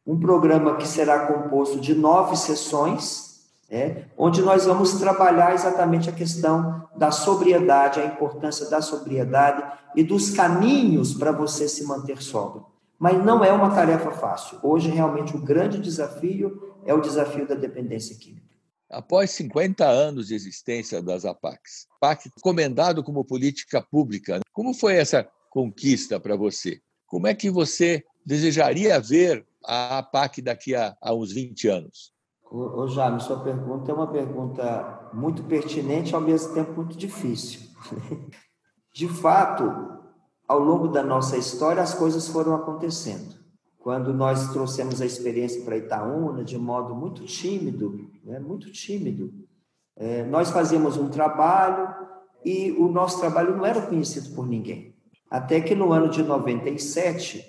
um 0.03 0.19
programa 0.19 0.75
que 0.77 0.87
será 0.87 1.27
composto 1.27 1.79
de 1.79 1.93
nove 1.93 2.35
sessões, 2.35 3.47
é, 3.69 4.05
onde 4.17 4.41
nós 4.41 4.65
vamos 4.65 4.93
trabalhar 4.93 5.53
exatamente 5.53 6.09
a 6.09 6.13
questão 6.13 6.89
da 6.95 7.11
sobriedade, 7.11 7.99
a 7.99 8.05
importância 8.05 8.67
da 8.71 8.81
sobriedade 8.81 9.63
e 9.95 10.03
dos 10.03 10.31
caminhos 10.31 11.13
para 11.13 11.31
você 11.31 11.69
se 11.69 11.85
manter 11.85 12.23
sóbrio. 12.23 12.65
Mas 12.99 13.23
não 13.23 13.43
é 13.43 13.51
uma 13.51 13.73
tarefa 13.73 14.11
fácil. 14.11 14.59
Hoje, 14.61 14.89
realmente, 14.89 15.35
o 15.35 15.41
grande 15.41 15.79
desafio 15.79 16.75
é 16.85 16.93
o 16.93 16.99
desafio 16.99 17.47
da 17.47 17.55
dependência 17.55 18.15
química. 18.17 18.49
Após 18.89 19.31
50 19.31 19.87
anos 19.87 20.27
de 20.27 20.35
existência 20.35 21.01
das 21.01 21.23
APACs, 21.23 21.87
PAC 22.01 22.29
comendado 22.41 23.03
como 23.03 23.23
política 23.23 23.81
pública, 23.81 24.39
como 24.51 24.73
foi 24.73 24.95
essa 24.95 25.27
conquista 25.49 26.19
para 26.19 26.35
você? 26.35 26.81
Como 27.07 27.27
é 27.27 27.33
que 27.33 27.49
você 27.49 28.03
desejaria 28.25 28.99
ver 28.99 29.45
a 29.65 29.99
APAC 29.99 30.41
daqui 30.41 30.75
a, 30.75 30.97
a 31.01 31.13
uns 31.13 31.31
20 31.31 31.67
anos? 31.67 32.11
Ô, 32.51 32.81
ô 32.81 32.87
Jaime, 32.87 33.21
sua 33.21 33.43
pergunta 33.43 33.91
é 33.91 33.93
uma 33.93 34.11
pergunta 34.11 35.09
muito 35.13 35.43
pertinente 35.43 36.15
ao 36.15 36.21
mesmo 36.21 36.53
tempo 36.53 36.73
muito 36.73 36.97
difícil. 36.97 37.61
De 38.91 39.07
fato, 39.07 39.98
ao 40.49 40.57
longo 40.57 40.87
da 40.87 41.03
nossa 41.03 41.37
história, 41.37 41.83
as 41.83 41.93
coisas 41.93 42.27
foram 42.27 42.55
acontecendo. 42.55 43.35
Quando 43.77 44.11
nós 44.11 44.51
trouxemos 44.51 44.99
a 44.99 45.05
experiência 45.05 45.63
para 45.63 45.77
Itaúna 45.77 46.43
de 46.43 46.57
modo 46.57 46.95
muito 46.95 47.23
tímido, 47.23 48.09
né, 48.23 48.39
muito 48.39 48.71
tímido, 48.71 49.31
é, 49.95 50.23
nós 50.23 50.49
fazíamos 50.49 50.97
um 50.97 51.07
trabalho 51.07 51.87
e 52.43 52.71
o 52.71 52.87
nosso 52.87 53.19
trabalho 53.19 53.55
não 53.55 53.63
era 53.63 53.83
conhecido 53.83 54.33
por 54.33 54.47
ninguém. 54.47 54.95
Até 55.29 55.61
que 55.61 55.75
no 55.75 55.93
ano 55.93 56.09
de 56.09 56.23
97, 56.23 57.45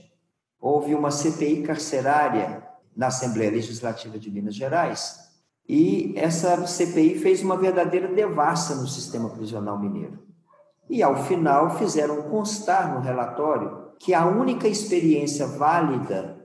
houve 0.60 0.94
uma 0.94 1.10
CPI 1.10 1.62
carcerária 1.62 2.68
na 2.94 3.06
Assembleia 3.06 3.50
Legislativa 3.50 4.18
de 4.18 4.30
Minas 4.30 4.54
Gerais, 4.54 5.30
e 5.66 6.12
essa 6.16 6.66
CPI 6.66 7.18
fez 7.18 7.42
uma 7.42 7.56
verdadeira 7.56 8.08
devassa 8.08 8.74
no 8.74 8.86
sistema 8.86 9.30
prisional 9.30 9.78
mineiro 9.78 10.29
e, 10.90 11.04
ao 11.04 11.24
final, 11.24 11.78
fizeram 11.78 12.22
constar 12.22 12.92
no 12.92 13.00
relatório 13.00 13.92
que 14.00 14.12
a 14.12 14.26
única 14.26 14.66
experiência 14.66 15.46
válida 15.46 16.44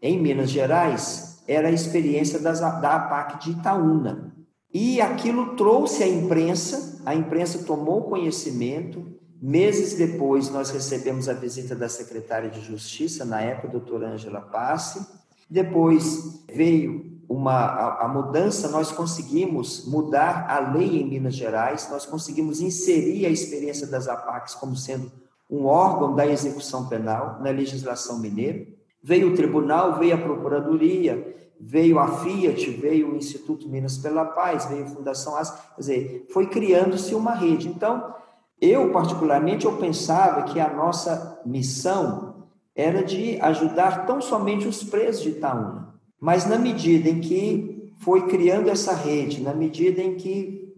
em 0.00 0.18
Minas 0.18 0.50
Gerais 0.50 1.42
era 1.46 1.68
a 1.68 1.72
experiência 1.72 2.38
das, 2.38 2.60
da 2.60 2.96
APAC 2.96 3.44
de 3.44 3.50
Itaúna. 3.50 4.34
E 4.72 5.00
aquilo 5.02 5.54
trouxe 5.54 6.02
à 6.02 6.08
imprensa, 6.08 7.02
a 7.04 7.14
imprensa 7.14 7.64
tomou 7.64 8.04
conhecimento. 8.04 9.04
Meses 9.40 9.94
depois, 9.94 10.48
nós 10.48 10.70
recebemos 10.70 11.28
a 11.28 11.34
visita 11.34 11.74
da 11.74 11.88
secretária 11.88 12.48
de 12.48 12.62
Justiça, 12.62 13.24
na 13.26 13.42
época, 13.42 13.68
doutora 13.68 14.08
Ângela 14.08 14.40
Passe. 14.40 15.06
Depois 15.50 16.42
veio 16.52 17.13
uma, 17.28 17.64
a, 17.64 18.04
a, 18.04 18.08
mudança, 18.08 18.68
nós 18.68 18.92
conseguimos 18.92 19.86
mudar 19.86 20.46
a 20.48 20.72
lei 20.72 21.00
em 21.00 21.08
Minas 21.08 21.34
Gerais, 21.34 21.88
nós 21.90 22.06
conseguimos 22.06 22.60
inserir 22.60 23.26
a 23.26 23.30
experiência 23.30 23.86
das 23.86 24.08
APACs 24.08 24.54
como 24.54 24.76
sendo 24.76 25.10
um 25.50 25.66
órgão 25.66 26.14
da 26.14 26.26
execução 26.26 26.88
penal 26.88 27.38
na 27.40 27.50
legislação 27.50 28.18
mineira. 28.18 28.66
Veio 29.02 29.32
o 29.32 29.36
tribunal, 29.36 29.98
veio 29.98 30.14
a 30.14 30.18
procuradoria, 30.18 31.34
veio 31.60 31.98
a 31.98 32.08
Fiat, 32.18 32.70
veio 32.70 33.12
o 33.12 33.16
Instituto 33.16 33.68
Minas 33.68 33.98
pela 33.98 34.24
Paz, 34.24 34.66
veio 34.66 34.84
a 34.84 34.88
Fundação 34.88 35.36
AS, 35.36 35.50
quer 35.50 35.80
dizer, 35.80 36.26
foi 36.32 36.46
criando-se 36.46 37.14
uma 37.14 37.34
rede. 37.34 37.68
Então, 37.68 38.14
eu 38.60 38.90
particularmente 38.92 39.66
eu 39.66 39.76
pensava 39.76 40.42
que 40.44 40.58
a 40.58 40.72
nossa 40.72 41.40
missão 41.44 42.48
era 42.74 43.04
de 43.04 43.40
ajudar 43.40 44.06
tão 44.06 44.20
somente 44.20 44.66
os 44.66 44.82
presos 44.82 45.22
de 45.22 45.30
Itaúna, 45.30 45.83
mas 46.24 46.46
na 46.46 46.56
medida 46.56 47.06
em 47.10 47.20
que 47.20 47.92
foi 47.98 48.26
criando 48.28 48.70
essa 48.70 48.94
rede, 48.94 49.42
na 49.42 49.52
medida 49.52 50.00
em 50.00 50.16
que 50.16 50.72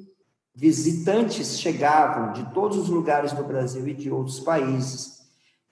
visitantes 0.52 1.61
chegavam 1.61 2.32
de 2.32 2.52
todos 2.52 2.76
os 2.76 2.88
lugares 2.88 3.32
do 3.32 3.44
Brasil 3.44 3.87
e 3.87 3.94
de 3.94 4.11
outros 4.11 4.40
países, 4.40 5.20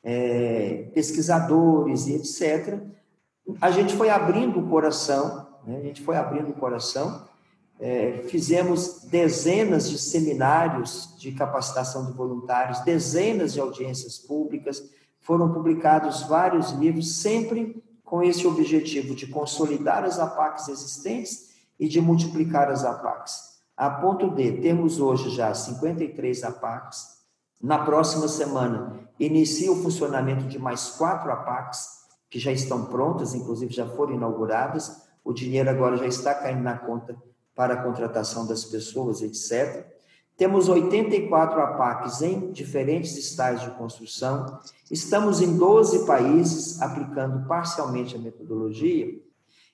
é, 0.00 0.90
pesquisadores 0.94 2.06
e 2.06 2.14
etc., 2.14 2.78
a 3.60 3.72
gente 3.72 3.96
foi 3.96 4.10
abrindo 4.10 4.60
o 4.60 4.68
coração, 4.68 5.44
né? 5.66 5.78
a 5.78 5.80
gente 5.80 6.02
foi 6.02 6.16
abrindo 6.16 6.50
o 6.50 6.54
coração, 6.54 7.26
é, 7.80 8.22
fizemos 8.28 9.00
dezenas 9.10 9.90
de 9.90 9.98
seminários 9.98 11.16
de 11.18 11.32
capacitação 11.32 12.06
de 12.06 12.12
voluntários, 12.12 12.78
dezenas 12.84 13.54
de 13.54 13.58
audiências 13.58 14.18
públicas, 14.18 14.88
foram 15.20 15.52
publicados 15.52 16.22
vários 16.22 16.70
livros, 16.70 17.16
sempre 17.16 17.82
com 18.04 18.22
esse 18.22 18.46
objetivo 18.46 19.14
de 19.14 19.26
consolidar 19.26 20.04
as 20.04 20.18
APACs 20.18 20.68
existentes 20.68 21.54
e 21.78 21.88
de 21.88 22.00
multiplicar 22.00 22.70
as 22.70 22.84
APACs. 22.84 23.54
A 23.76 23.90
ponto 23.90 24.30
de 24.30 24.52
termos 24.60 25.00
hoje 25.00 25.30
já 25.30 25.52
53 25.52 26.44
APACs. 26.44 27.14
Na 27.60 27.84
próxima 27.84 28.28
semana, 28.28 29.08
inicia 29.18 29.72
o 29.72 29.82
funcionamento 29.82 30.46
de 30.46 30.58
mais 30.58 30.90
quatro 30.90 31.32
APACs, 31.32 32.04
que 32.28 32.38
já 32.38 32.52
estão 32.52 32.84
prontas, 32.84 33.34
inclusive 33.34 33.72
já 33.72 33.86
foram 33.86 34.14
inauguradas. 34.14 35.02
O 35.24 35.32
dinheiro 35.32 35.70
agora 35.70 35.96
já 35.96 36.06
está 36.06 36.34
caindo 36.34 36.62
na 36.62 36.76
conta 36.76 37.16
para 37.54 37.74
a 37.74 37.82
contratação 37.82 38.46
das 38.46 38.64
pessoas, 38.64 39.22
etc. 39.22 39.93
Temos 40.36 40.68
84 40.68 41.60
APACs 41.60 42.20
em 42.20 42.50
diferentes 42.50 43.16
estágios 43.16 43.70
de 43.70 43.78
construção. 43.78 44.58
Estamos 44.90 45.40
em 45.40 45.56
12 45.56 46.06
países 46.06 46.82
aplicando 46.82 47.46
parcialmente 47.46 48.16
a 48.16 48.18
metodologia. 48.18 49.16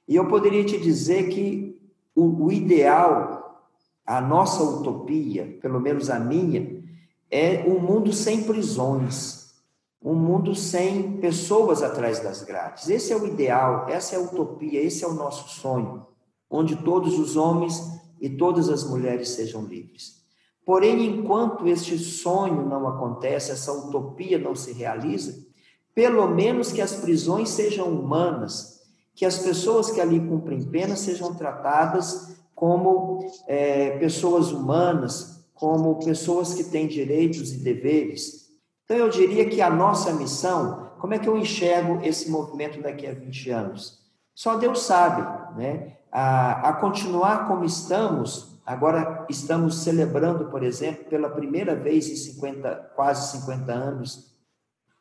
E 0.07 0.17
eu 0.17 0.29
poderia 0.29 0.65
te 0.65 0.79
dizer 0.79 1.31
que 1.31 1.81
o, 2.15 2.45
o 2.45 2.53
ideal, 2.53 3.65
a 4.05 4.21
nossa 4.21 4.63
utopia, 4.63 5.59
pelo 5.63 5.81
menos 5.81 6.11
a 6.11 6.21
minha, 6.21 6.85
é 7.31 7.65
um 7.67 7.79
mundo 7.79 8.13
sem 8.13 8.43
prisões, 8.43 9.55
um 10.03 10.15
mundo 10.15 10.55
sem 10.55 11.19
pessoas 11.21 11.83
atrás 11.83 12.21
das 12.21 12.43
grades. 12.43 12.91
Esse 12.91 13.15
é 13.15 13.17
o 13.17 13.27
ideal, 13.27 13.89
essa 13.89 14.15
é 14.15 14.19
a 14.19 14.23
utopia, 14.23 14.83
esse 14.83 15.05
é 15.05 15.09
o 15.09 15.15
nosso 15.15 15.49
sonho, 15.59 16.07
onde 16.51 16.77
todos 16.77 17.19
os 17.19 17.37
homens 17.37 17.81
e 18.21 18.29
todas 18.29 18.69
as 18.69 18.85
mulheres 18.85 19.31
sejam 19.31 19.65
livres. 19.65 20.20
Porém, 20.65 21.07
enquanto 21.07 21.67
este 21.67 21.99
sonho 21.99 22.67
não 22.67 22.87
acontece, 22.87 23.51
essa 23.51 23.73
utopia 23.73 24.39
não 24.39 24.55
se 24.55 24.73
realiza, 24.73 25.47
pelo 25.95 26.29
menos 26.29 26.73
que 26.73 26.81
as 26.81 26.95
prisões 26.95 27.51
sejam 27.51 27.89
humanas, 27.89 28.81
que 29.15 29.25
as 29.25 29.39
pessoas 29.39 29.91
que 29.91 30.01
ali 30.01 30.21
cumprem 30.21 30.63
pena 30.63 30.97
sejam 30.97 31.35
tratadas 31.35 32.37
como 32.55 33.25
é, 33.47 33.99
pessoas 33.99 34.53
humanas, 34.53 35.45
como 35.55 35.99
pessoas 35.99 36.55
que 36.55 36.65
têm 36.65 36.87
direitos 36.87 37.53
e 37.53 37.59
deveres. 37.59 38.51
Então, 38.85 38.97
eu 38.97 39.09
diria 39.09 39.49
que 39.49 39.61
a 39.61 39.71
nossa 39.71 40.13
missão, 40.13 40.91
como 40.99 41.15
é 41.15 41.19
que 41.19 41.29
eu 41.29 41.37
enxergo 41.37 42.01
esse 42.03 42.31
movimento 42.31 42.83
daqui 42.83 43.07
a 43.07 43.13
20 43.13 43.51
anos? 43.51 44.01
Só 44.35 44.57
Deus 44.57 44.83
sabe, 44.83 45.23
né? 45.59 45.97
A, 46.11 46.71
a 46.71 46.73
continuar 46.73 47.47
como 47.47 47.65
estamos, 47.65 48.50
Agora 48.71 49.27
estamos 49.29 49.83
celebrando, 49.83 50.45
por 50.45 50.63
exemplo, 50.63 51.07
pela 51.07 51.29
primeira 51.29 51.75
vez 51.75 52.09
em 52.09 52.15
50, 52.15 52.93
quase 52.95 53.33
50 53.41 53.73
anos, 53.73 54.33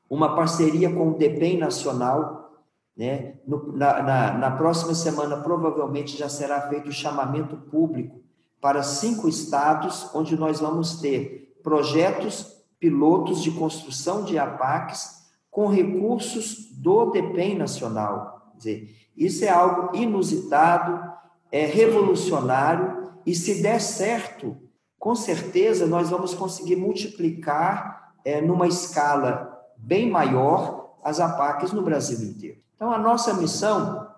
uma 0.10 0.36
parceria 0.36 0.91
com 0.91 1.12
o 1.12 1.17
DEPEN 1.19 1.60
Nacional. 1.60 2.63
Né? 2.97 3.36
No, 3.45 3.71
na, 3.77 4.01
na, 4.01 4.34
na 4.39 4.51
próxima 4.58 4.95
semana, 4.95 5.38
provavelmente, 5.38 6.17
já 6.17 6.27
será 6.27 6.67
feito 6.67 6.89
o 6.89 6.91
chamamento 6.91 7.58
público 7.58 8.19
para 8.60 8.82
cinco 8.82 9.29
estados, 9.29 10.10
onde 10.15 10.36
nós 10.36 10.60
vamos 10.60 10.99
ter 10.99 11.55
projetos 11.62 12.58
pilotos 12.79 13.43
de 13.43 13.51
construção 13.51 14.23
de 14.23 14.39
APACs 14.39 15.29
com 15.51 15.67
recursos 15.67 16.71
do 16.71 17.12
DEPEN 17.12 17.60
Nacional. 17.60 18.49
Quer 18.53 18.58
dizer, 18.58 18.95
isso 19.15 19.45
é 19.45 19.49
algo 19.49 19.95
inusitado, 19.95 21.08
é 21.51 21.67
revolucionário, 21.67 22.98
e 23.29 23.35
se 23.35 23.61
der 23.61 23.79
certo, 23.79 24.57
com 24.97 25.13
certeza 25.13 25.85
nós 25.85 26.09
vamos 26.09 26.33
conseguir 26.33 26.75
multiplicar 26.75 28.15
é, 28.25 28.41
numa 28.41 28.67
escala 28.67 29.55
bem 29.77 30.09
maior 30.09 30.97
as 31.03 31.19
APACs 31.19 31.71
no 31.71 31.83
Brasil 31.83 32.27
inteiro. 32.27 32.59
Então, 32.75 32.91
a 32.91 32.97
nossa 32.97 33.35
missão 33.35 34.09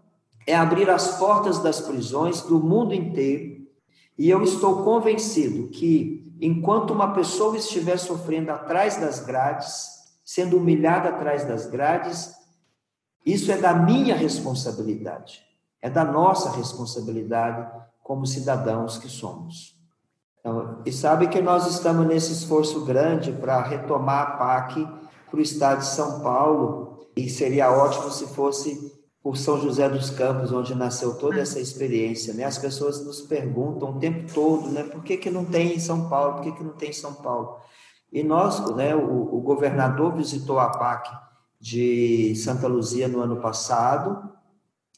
é 0.48 0.56
abrir 0.56 0.90
as 0.90 1.18
portas 1.18 1.60
das 1.60 1.82
prisões 1.82 2.40
do 2.44 2.58
mundo 2.58 2.94
inteiro, 2.94 3.68
e 4.18 4.30
eu 4.30 4.42
estou 4.44 4.82
convencido 4.82 5.68
que, 5.68 6.34
enquanto 6.40 6.92
uma 6.92 7.14
pessoa 7.14 7.58
estiver 7.58 7.98
sofrendo 7.98 8.50
atrás 8.50 8.96
das 8.96 9.20
grades, 9.20 9.90
sendo 10.24 10.56
humilhada 10.56 11.10
atrás 11.10 11.44
das 11.44 11.66
grades, 11.66 12.34
isso 13.26 13.52
é 13.52 13.58
da 13.58 13.74
minha 13.74 14.16
responsabilidade, 14.16 15.44
é 15.82 15.90
da 15.90 16.06
nossa 16.06 16.50
responsabilidade 16.52 17.91
como 18.12 18.28
cidadãos 18.28 18.98
que 18.98 19.08
somos. 19.08 19.74
Então, 20.42 20.82
e 20.86 20.92
sabe 20.92 21.30
que 21.30 21.42
nós 21.42 21.66
estamos 21.66 22.06
nesse 22.06 22.34
esforço 22.34 22.84
grande 22.84 23.32
para 23.32 23.62
retomar 23.62 24.22
a 24.22 24.32
PAC 24.32 24.86
para 25.30 25.40
o 25.40 25.42
estado 25.42 25.80
de 25.80 25.86
São 25.86 26.20
Paulo, 26.20 27.08
e 27.16 27.30
seria 27.30 27.72
ótimo 27.72 28.12
se 28.12 28.28
fosse 28.28 29.00
por 29.24 29.38
São 29.38 29.62
José 29.62 29.88
dos 29.88 30.10
Campos, 30.10 30.52
onde 30.52 30.76
nasceu 30.76 31.18
toda 31.18 31.40
essa 31.40 31.58
experiência. 31.58 32.34
Né? 32.34 32.44
As 32.44 32.58
pessoas 32.58 33.02
nos 33.06 33.22
perguntam 33.22 33.92
o 33.92 33.98
tempo 33.98 34.30
todo, 34.34 34.68
né? 34.68 34.84
por 34.84 35.02
que, 35.04 35.16
que 35.16 35.30
não 35.30 35.46
tem 35.46 35.76
em 35.76 35.80
São 35.80 36.10
Paulo, 36.10 36.34
por 36.34 36.44
que, 36.44 36.52
que 36.52 36.64
não 36.66 36.74
tem 36.74 36.90
em 36.90 36.94
São 36.94 37.14
Paulo? 37.14 37.60
E 38.12 38.24
nós, 38.24 38.60
né, 38.76 38.94
o, 38.94 39.38
o 39.38 39.40
governador 39.40 40.14
visitou 40.18 40.60
a 40.60 40.68
PAC 40.68 41.10
de 41.62 42.36
Santa 42.36 42.68
Luzia 42.68 43.08
no 43.08 43.22
ano 43.22 43.38
passado, 43.38 44.30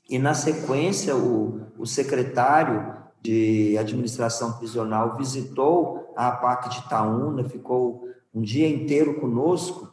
e 0.10 0.18
na 0.18 0.34
sequência 0.34 1.16
o, 1.16 1.62
o 1.78 1.86
secretário 1.86 3.03
de 3.24 3.78
administração 3.78 4.52
prisional 4.54 5.16
visitou 5.16 6.14
a 6.16 6.30
PAC 6.32 6.70
de 6.70 6.80
Itaúna, 6.80 7.48
ficou 7.48 8.08
um 8.36 8.42
dia 8.42 8.68
inteiro 8.68 9.20
conosco, 9.20 9.92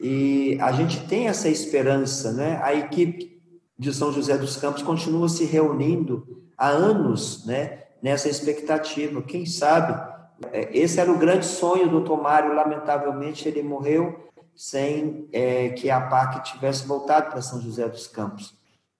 e 0.00 0.58
a 0.60 0.72
gente 0.72 1.06
tem 1.06 1.28
essa 1.28 1.48
esperança, 1.48 2.32
né? 2.32 2.60
A 2.62 2.74
equipe 2.74 3.40
de 3.78 3.94
São 3.94 4.12
José 4.12 4.36
dos 4.36 4.56
Campos 4.56 4.82
continua 4.82 5.28
se 5.28 5.44
reunindo 5.44 6.42
há 6.58 6.68
anos, 6.68 7.46
né? 7.46 7.84
Nessa 8.02 8.28
expectativa, 8.28 9.22
quem 9.22 9.46
sabe? 9.46 10.12
É, 10.52 10.76
esse 10.76 11.00
era 11.00 11.10
o 11.10 11.16
grande 11.16 11.46
sonho 11.46 11.88
do 11.88 12.02
Tomário, 12.02 12.54
lamentavelmente 12.54 13.48
ele 13.48 13.62
morreu 13.62 14.30
sem 14.54 15.28
é, 15.32 15.70
que 15.70 15.90
a 15.90 16.00
PAC 16.00 16.52
tivesse 16.52 16.86
voltado 16.86 17.30
para 17.30 17.40
São 17.40 17.60
José 17.60 17.88
dos 17.88 18.06
Campos. 18.06 18.54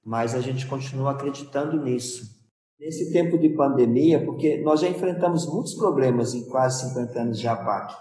Mas 0.04 0.34
a 0.34 0.40
gente 0.40 0.66
continua 0.66 1.10
acreditando 1.10 1.82
nisso. 1.82 2.33
Nesse 2.84 3.10
tempo 3.10 3.38
de 3.38 3.48
pandemia, 3.48 4.22
porque 4.22 4.60
nós 4.60 4.80
já 4.80 4.88
enfrentamos 4.88 5.50
muitos 5.50 5.74
problemas 5.74 6.34
em 6.34 6.44
quase 6.50 6.86
50 6.90 7.18
anos 7.18 7.40
de 7.40 7.48
APAC, 7.48 7.94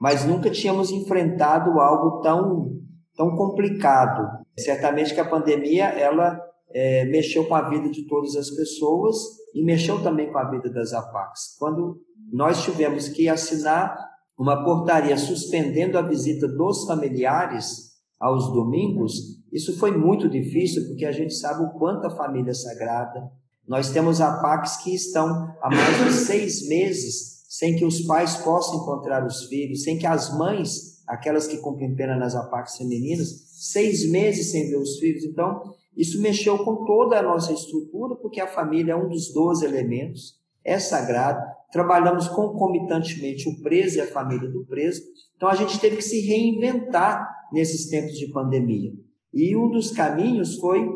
mas 0.00 0.24
nunca 0.24 0.48
tínhamos 0.48 0.92
enfrentado 0.92 1.80
algo 1.80 2.20
tão, 2.20 2.70
tão 3.16 3.34
complicado. 3.34 4.28
Certamente 4.56 5.12
que 5.12 5.18
a 5.18 5.28
pandemia 5.28 5.86
ela 5.86 6.40
é, 6.70 7.04
mexeu 7.06 7.46
com 7.46 7.54
a 7.56 7.68
vida 7.68 7.90
de 7.90 8.06
todas 8.06 8.36
as 8.36 8.48
pessoas 8.48 9.16
e 9.52 9.64
mexeu 9.64 10.00
também 10.04 10.30
com 10.30 10.38
a 10.38 10.48
vida 10.48 10.70
das 10.70 10.92
APACs. 10.92 11.56
Quando 11.58 12.00
nós 12.32 12.62
tivemos 12.62 13.08
que 13.08 13.28
assinar 13.28 13.98
uma 14.38 14.62
portaria 14.64 15.16
suspendendo 15.16 15.98
a 15.98 16.02
visita 16.02 16.46
dos 16.46 16.84
familiares 16.84 17.88
aos 18.20 18.52
domingos, 18.52 19.14
isso 19.52 19.76
foi 19.80 19.90
muito 19.90 20.28
difícil, 20.28 20.86
porque 20.86 21.06
a 21.06 21.12
gente 21.12 21.34
sabe 21.34 21.64
o 21.64 21.70
quanto 21.76 22.06
a 22.06 22.16
família 22.16 22.52
é 22.52 22.54
sagrada. 22.54 23.36
Nós 23.68 23.90
temos 23.90 24.20
APACs 24.20 24.78
que 24.78 24.94
estão 24.94 25.54
há 25.60 25.68
mais 25.68 26.04
de 26.04 26.12
seis 26.12 26.66
meses 26.66 27.44
sem 27.46 27.76
que 27.76 27.84
os 27.84 28.00
pais 28.02 28.36
possam 28.36 28.76
encontrar 28.76 29.26
os 29.26 29.44
filhos, 29.44 29.82
sem 29.82 29.98
que 29.98 30.06
as 30.06 30.36
mães, 30.36 31.02
aquelas 31.06 31.46
que 31.46 31.58
cumprem 31.58 31.94
pena 31.94 32.16
nas 32.16 32.34
APACs 32.34 32.78
femininas, 32.78 33.28
seis 33.52 34.08
meses 34.10 34.50
sem 34.50 34.68
ver 34.68 34.76
os 34.76 34.98
filhos. 34.98 35.24
Então, 35.24 35.74
isso 35.94 36.20
mexeu 36.20 36.58
com 36.64 36.84
toda 36.84 37.18
a 37.18 37.22
nossa 37.22 37.52
estrutura, 37.52 38.14
porque 38.16 38.40
a 38.40 38.46
família 38.46 38.92
é 38.92 38.96
um 38.96 39.08
dos 39.08 39.32
12 39.32 39.64
elementos, 39.64 40.38
é 40.64 40.78
sagrado. 40.78 41.44
Trabalhamos 41.70 42.28
concomitantemente 42.28 43.48
o 43.48 43.60
preso 43.60 43.98
e 43.98 44.00
a 44.00 44.06
família 44.06 44.48
do 44.48 44.64
preso. 44.64 45.02
Então, 45.36 45.48
a 45.48 45.54
gente 45.54 45.78
teve 45.78 45.96
que 45.96 46.04
se 46.04 46.20
reinventar 46.20 47.28
nesses 47.52 47.88
tempos 47.88 48.16
de 48.16 48.28
pandemia. 48.28 48.92
E 49.32 49.56
um 49.56 49.70
dos 49.70 49.90
caminhos 49.90 50.56
foi 50.56 50.86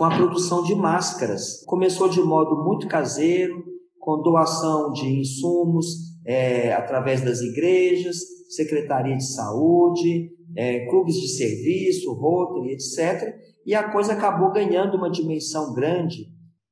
com 0.00 0.06
a 0.06 0.16
produção 0.16 0.62
de 0.62 0.74
máscaras. 0.74 1.62
Começou 1.66 2.08
de 2.08 2.22
modo 2.22 2.64
muito 2.64 2.88
caseiro, 2.88 3.62
com 3.98 4.22
doação 4.22 4.90
de 4.92 5.06
insumos 5.06 5.84
é, 6.26 6.72
através 6.72 7.20
das 7.20 7.42
igrejas, 7.42 8.16
secretaria 8.48 9.14
de 9.14 9.30
saúde, 9.30 10.30
é, 10.56 10.86
clubes 10.86 11.16
de 11.16 11.28
serviço, 11.28 12.14
Rotary, 12.14 12.72
etc. 12.72 13.30
E 13.66 13.74
a 13.74 13.92
coisa 13.92 14.14
acabou 14.14 14.50
ganhando 14.50 14.96
uma 14.96 15.10
dimensão 15.10 15.74
grande 15.74 16.24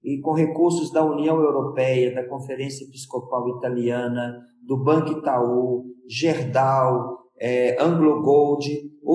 e 0.03 0.23
com 0.23 0.33
recursos 0.33 0.91
da 0.91 1.05
União 1.05 1.39
Europeia, 1.39 2.15
da 2.15 2.27
Conferência 2.27 2.87
Episcopal 2.87 3.59
Italiana, 3.59 4.39
do 4.67 4.83
Banco 4.83 5.19
Itaú, 5.19 5.85
Gerdau, 6.09 7.19
é, 7.41 7.81
Anglo 7.83 8.23
Gold 8.23 8.67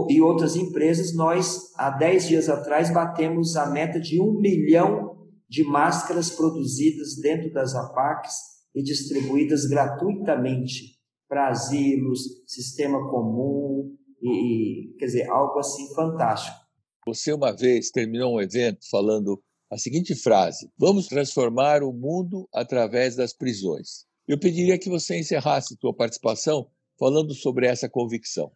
e 0.09 0.21
outras 0.21 0.55
empresas, 0.55 1.13
nós, 1.15 1.71
há 1.75 1.89
10 1.89 2.27
dias 2.27 2.49
atrás, 2.49 2.91
batemos 2.91 3.55
a 3.55 3.69
meta 3.69 3.99
de 3.99 4.19
um 4.19 4.39
milhão 4.39 5.27
de 5.47 5.63
máscaras 5.63 6.31
produzidas 6.31 7.15
dentro 7.21 7.51
das 7.51 7.75
APACs 7.75 8.33
e 8.73 8.81
distribuídas 8.81 9.65
gratuitamente 9.65 10.97
para 11.27 11.49
asilos, 11.49 12.21
sistema 12.47 13.09
comum, 13.09 13.95
e, 14.21 14.95
quer 14.97 15.05
dizer, 15.05 15.29
algo 15.29 15.59
assim 15.59 15.93
fantástico. 15.93 16.57
Você 17.05 17.33
uma 17.33 17.51
vez 17.51 17.91
terminou 17.91 18.35
um 18.35 18.41
evento 18.41 18.79
falando 18.89 19.41
a 19.69 19.77
seguinte 19.77 20.15
frase: 20.15 20.69
Vamos 20.77 21.07
transformar 21.07 21.83
o 21.83 21.91
mundo 21.91 22.47
através 22.53 23.15
das 23.15 23.33
prisões. 23.33 24.05
Eu 24.27 24.39
pediria 24.39 24.79
que 24.79 24.89
você 24.89 25.19
encerrasse 25.19 25.75
sua 25.79 25.93
participação 25.93 26.67
falando 26.97 27.33
sobre 27.33 27.67
essa 27.67 27.89
convicção. 27.89 28.51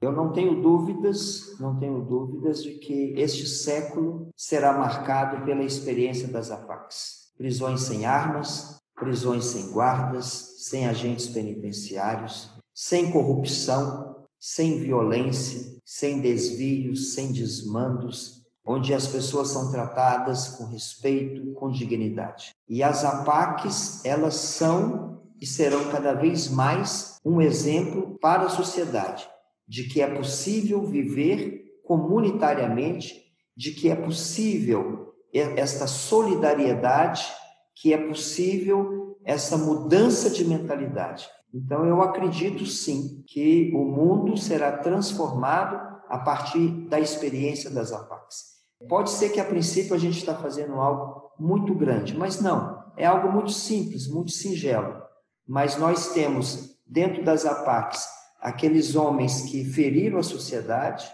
Eu 0.00 0.12
não 0.12 0.32
tenho 0.32 0.60
dúvidas, 0.60 1.58
não 1.58 1.78
tenho 1.78 2.04
dúvidas 2.04 2.62
de 2.62 2.74
que 2.74 3.14
este 3.16 3.46
século 3.46 4.28
será 4.36 4.76
marcado 4.76 5.44
pela 5.44 5.62
experiência 5.62 6.28
das 6.28 6.50
APACs. 6.50 7.32
Prisões 7.38 7.82
sem 7.82 8.04
armas, 8.04 8.78
prisões 8.94 9.46
sem 9.46 9.70
guardas, 9.72 10.56
sem 10.58 10.86
agentes 10.86 11.28
penitenciários, 11.28 12.50
sem 12.74 13.10
corrupção, 13.10 14.26
sem 14.38 14.78
violência, 14.78 15.78
sem 15.84 16.20
desvios, 16.20 17.14
sem 17.14 17.32
desmandos, 17.32 18.42
onde 18.66 18.92
as 18.92 19.06
pessoas 19.06 19.48
são 19.48 19.70
tratadas 19.70 20.48
com 20.48 20.64
respeito, 20.66 21.52
com 21.54 21.70
dignidade. 21.70 22.50
E 22.68 22.82
as 22.82 23.04
APACs, 23.04 24.04
elas 24.04 24.34
são 24.34 25.13
e 25.44 25.46
serão 25.46 25.90
cada 25.90 26.14
vez 26.14 26.48
mais 26.48 27.20
um 27.22 27.38
exemplo 27.38 28.18
para 28.18 28.44
a 28.44 28.48
sociedade 28.48 29.28
de 29.68 29.84
que 29.84 30.00
é 30.00 30.06
possível 30.06 30.82
viver 30.86 31.64
comunitariamente, 31.84 33.22
de 33.54 33.72
que 33.72 33.90
é 33.90 33.94
possível 33.94 35.12
esta 35.34 35.86
solidariedade, 35.86 37.30
que 37.74 37.92
é 37.92 37.98
possível 37.98 39.18
essa 39.22 39.58
mudança 39.58 40.30
de 40.30 40.46
mentalidade. 40.46 41.28
Então, 41.52 41.84
eu 41.84 42.00
acredito 42.00 42.64
sim 42.64 43.22
que 43.26 43.70
o 43.74 43.84
mundo 43.84 44.38
será 44.38 44.78
transformado 44.78 45.76
a 46.08 46.20
partir 46.20 46.68
da 46.88 46.98
experiência 46.98 47.68
das 47.68 47.92
APACs. 47.92 48.54
Pode 48.88 49.10
ser 49.10 49.28
que 49.28 49.40
a 49.40 49.44
princípio 49.44 49.94
a 49.94 49.98
gente 49.98 50.16
está 50.16 50.34
fazendo 50.34 50.80
algo 50.80 51.32
muito 51.38 51.74
grande, 51.74 52.16
mas 52.16 52.40
não, 52.40 52.82
é 52.96 53.04
algo 53.04 53.30
muito 53.30 53.52
simples, 53.52 54.08
muito 54.08 54.30
singelo. 54.30 55.03
Mas 55.46 55.76
nós 55.76 56.12
temos 56.12 56.74
dentro 56.86 57.24
das 57.24 57.44
APACs 57.44 58.06
aqueles 58.40 58.94
homens 58.94 59.42
que 59.42 59.64
feriram 59.64 60.18
a 60.18 60.22
sociedade, 60.22 61.10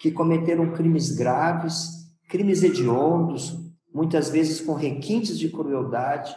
que 0.00 0.10
cometeram 0.10 0.72
crimes 0.72 1.10
graves, 1.10 1.88
crimes 2.28 2.62
hediondos, 2.62 3.56
muitas 3.92 4.28
vezes 4.28 4.60
com 4.60 4.74
requintes 4.74 5.38
de 5.38 5.48
crueldade, 5.48 6.36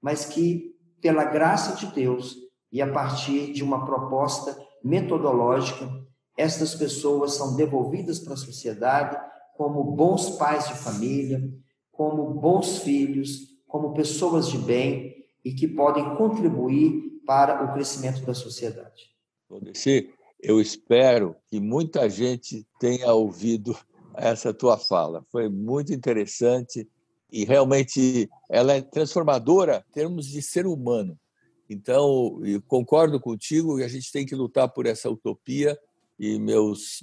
mas 0.00 0.24
que, 0.24 0.74
pela 1.00 1.24
graça 1.24 1.74
de 1.74 1.92
Deus 1.92 2.36
e 2.70 2.82
a 2.82 2.92
partir 2.92 3.52
de 3.52 3.64
uma 3.64 3.84
proposta 3.84 4.56
metodológica, 4.84 5.88
estas 6.36 6.74
pessoas 6.74 7.34
são 7.34 7.56
devolvidas 7.56 8.20
para 8.20 8.34
a 8.34 8.36
sociedade 8.36 9.18
como 9.56 9.82
bons 9.82 10.30
pais 10.30 10.68
de 10.68 10.74
família, 10.74 11.42
como 11.90 12.34
bons 12.34 12.78
filhos, 12.78 13.40
como 13.66 13.92
pessoas 13.92 14.48
de 14.48 14.58
bem 14.58 15.17
e 15.48 15.54
que 15.54 15.66
podem 15.66 16.14
contribuir 16.14 17.22
para 17.26 17.64
o 17.64 17.72
crescimento 17.72 18.20
da 18.20 18.34
sociedade. 18.34 19.14
Odessi, 19.48 20.10
eu 20.38 20.60
espero 20.60 21.34
que 21.46 21.58
muita 21.58 22.06
gente 22.10 22.66
tenha 22.78 23.10
ouvido 23.14 23.74
essa 24.14 24.52
tua 24.52 24.76
fala. 24.76 25.24
Foi 25.32 25.48
muito 25.48 25.90
interessante 25.90 26.86
e 27.32 27.46
realmente 27.46 28.28
ela 28.50 28.74
é 28.74 28.82
transformadora 28.82 29.82
em 29.88 29.92
termos 29.94 30.26
de 30.26 30.42
ser 30.42 30.66
humano. 30.66 31.18
Então, 31.66 32.38
concordo 32.66 33.18
contigo 33.18 33.80
e 33.80 33.84
a 33.84 33.88
gente 33.88 34.12
tem 34.12 34.26
que 34.26 34.34
lutar 34.34 34.68
por 34.68 34.84
essa 34.84 35.08
utopia 35.08 35.78
e 36.18 36.38
meus 36.38 37.02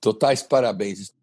totais 0.00 0.42
parabéns. 0.42 1.14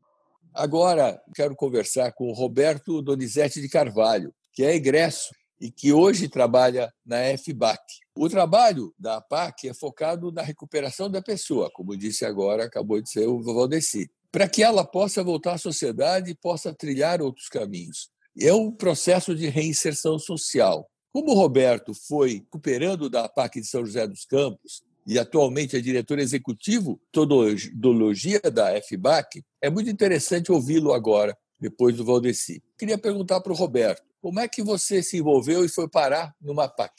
Agora, 0.53 1.21
quero 1.35 1.57
conversar 1.57 2.13
com 2.13 2.31
Roberto 2.31 3.01
Donizete 3.01 3.59
de 3.59 3.67
Carvalho, 3.67 4.33
que 4.53 4.63
é 4.63 4.73
egresso 4.73 5.33
e 5.63 5.71
que 5.71 5.93
hoje 5.93 6.27
trabalha 6.27 6.93
na 7.05 7.19
FBAC. 7.37 7.81
O 8.17 8.27
trabalho 8.27 8.93
da 8.99 9.15
APAC 9.15 9.69
é 9.69 9.73
focado 9.73 10.29
na 10.29 10.41
recuperação 10.41 11.09
da 11.09 11.21
pessoa, 11.21 11.71
como 11.71 11.95
disse 11.95 12.25
agora, 12.25 12.65
acabou 12.65 13.01
de 13.01 13.09
ser 13.09 13.29
o 13.29 13.41
Valdeci, 13.41 14.11
para 14.29 14.49
que 14.49 14.61
ela 14.61 14.83
possa 14.83 15.23
voltar 15.23 15.53
à 15.53 15.57
sociedade 15.57 16.31
e 16.31 16.35
possa 16.35 16.73
trilhar 16.73 17.21
outros 17.21 17.47
caminhos. 17.47 18.09
É 18.37 18.53
um 18.53 18.69
processo 18.73 19.33
de 19.33 19.47
reinserção 19.47 20.19
social. 20.19 20.85
Como 21.13 21.31
o 21.31 21.35
Roberto 21.35 21.93
foi 21.93 22.33
recuperando 22.33 23.09
da 23.09 23.23
APAC 23.23 23.61
de 23.61 23.67
São 23.67 23.85
José 23.85 24.05
dos 24.05 24.25
Campos 24.25 24.83
e 25.07 25.17
atualmente 25.17 25.77
é 25.77 25.79
diretor 25.79 26.19
executivo 26.19 26.99
Todologia 27.09 28.41
da 28.51 28.81
FBAC, 28.81 29.41
é 29.61 29.69
muito 29.69 29.89
interessante 29.89 30.51
ouvi-lo 30.51 30.91
agora, 30.91 31.37
depois 31.57 31.95
do 31.95 32.03
Valdeci. 32.03 32.61
Queria 32.77 32.97
perguntar 32.97 33.39
para 33.39 33.53
o 33.53 33.55
Roberto, 33.55 34.12
como 34.23 34.39
é 34.39 34.47
que 34.47 34.63
você 34.63 35.03
se 35.03 35.17
envolveu 35.17 35.65
e 35.65 35.69
foi 35.69 35.85
parar 35.89 36.33
numa 36.41 36.65
PAC? 36.65 36.93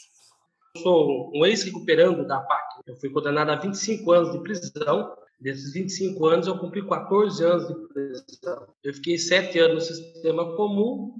Eu 0.76 0.82
sou 0.82 1.32
um 1.34 1.46
ex-recuperando 1.46 2.26
da 2.26 2.38
PAC. 2.38 2.82
Eu 2.86 2.96
fui 2.96 3.08
condenado 3.08 3.48
a 3.48 3.56
25 3.56 4.12
anos 4.12 4.32
de 4.32 4.40
prisão. 4.40 5.16
Desses 5.40 5.72
25 5.72 6.26
anos, 6.26 6.46
eu 6.46 6.58
cumpri 6.58 6.86
14 6.86 7.42
anos 7.42 7.66
de 7.66 7.74
prisão. 7.88 8.68
Eu 8.84 8.92
fiquei 8.92 9.16
7 9.16 9.58
anos 9.58 9.88
no 9.88 9.96
sistema 9.96 10.54
comum 10.54 11.14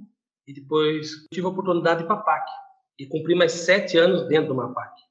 e 0.47 0.53
depois 0.53 1.25
tive 1.33 1.47
a 1.47 1.49
oportunidade 1.49 2.01
de 2.01 2.03
ir 2.03 2.07
para 2.07 2.17
a 2.17 2.21
PAC. 2.21 2.51
E 2.99 3.07
cumpri 3.07 3.33
mais 3.33 3.53
7 3.53 3.97
anos 3.97 4.27
dentro 4.27 4.53
de 4.53 4.59
uma 4.59 4.71
PAC. 4.75 5.01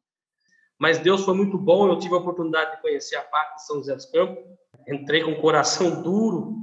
Mas 0.78 1.00
Deus 1.00 1.24
foi 1.24 1.34
muito 1.34 1.58
bom, 1.58 1.88
eu 1.88 1.98
tive 1.98 2.14
a 2.14 2.18
oportunidade 2.18 2.76
de 2.76 2.82
conhecer 2.82 3.16
a 3.16 3.22
PAC 3.22 3.56
de 3.56 3.66
São 3.66 3.76
José 3.78 3.96
dos 3.96 4.06
Campos. 4.06 4.44
Entrei 4.86 5.24
com 5.24 5.32
o 5.32 5.40
coração 5.40 6.04
duro. 6.04 6.54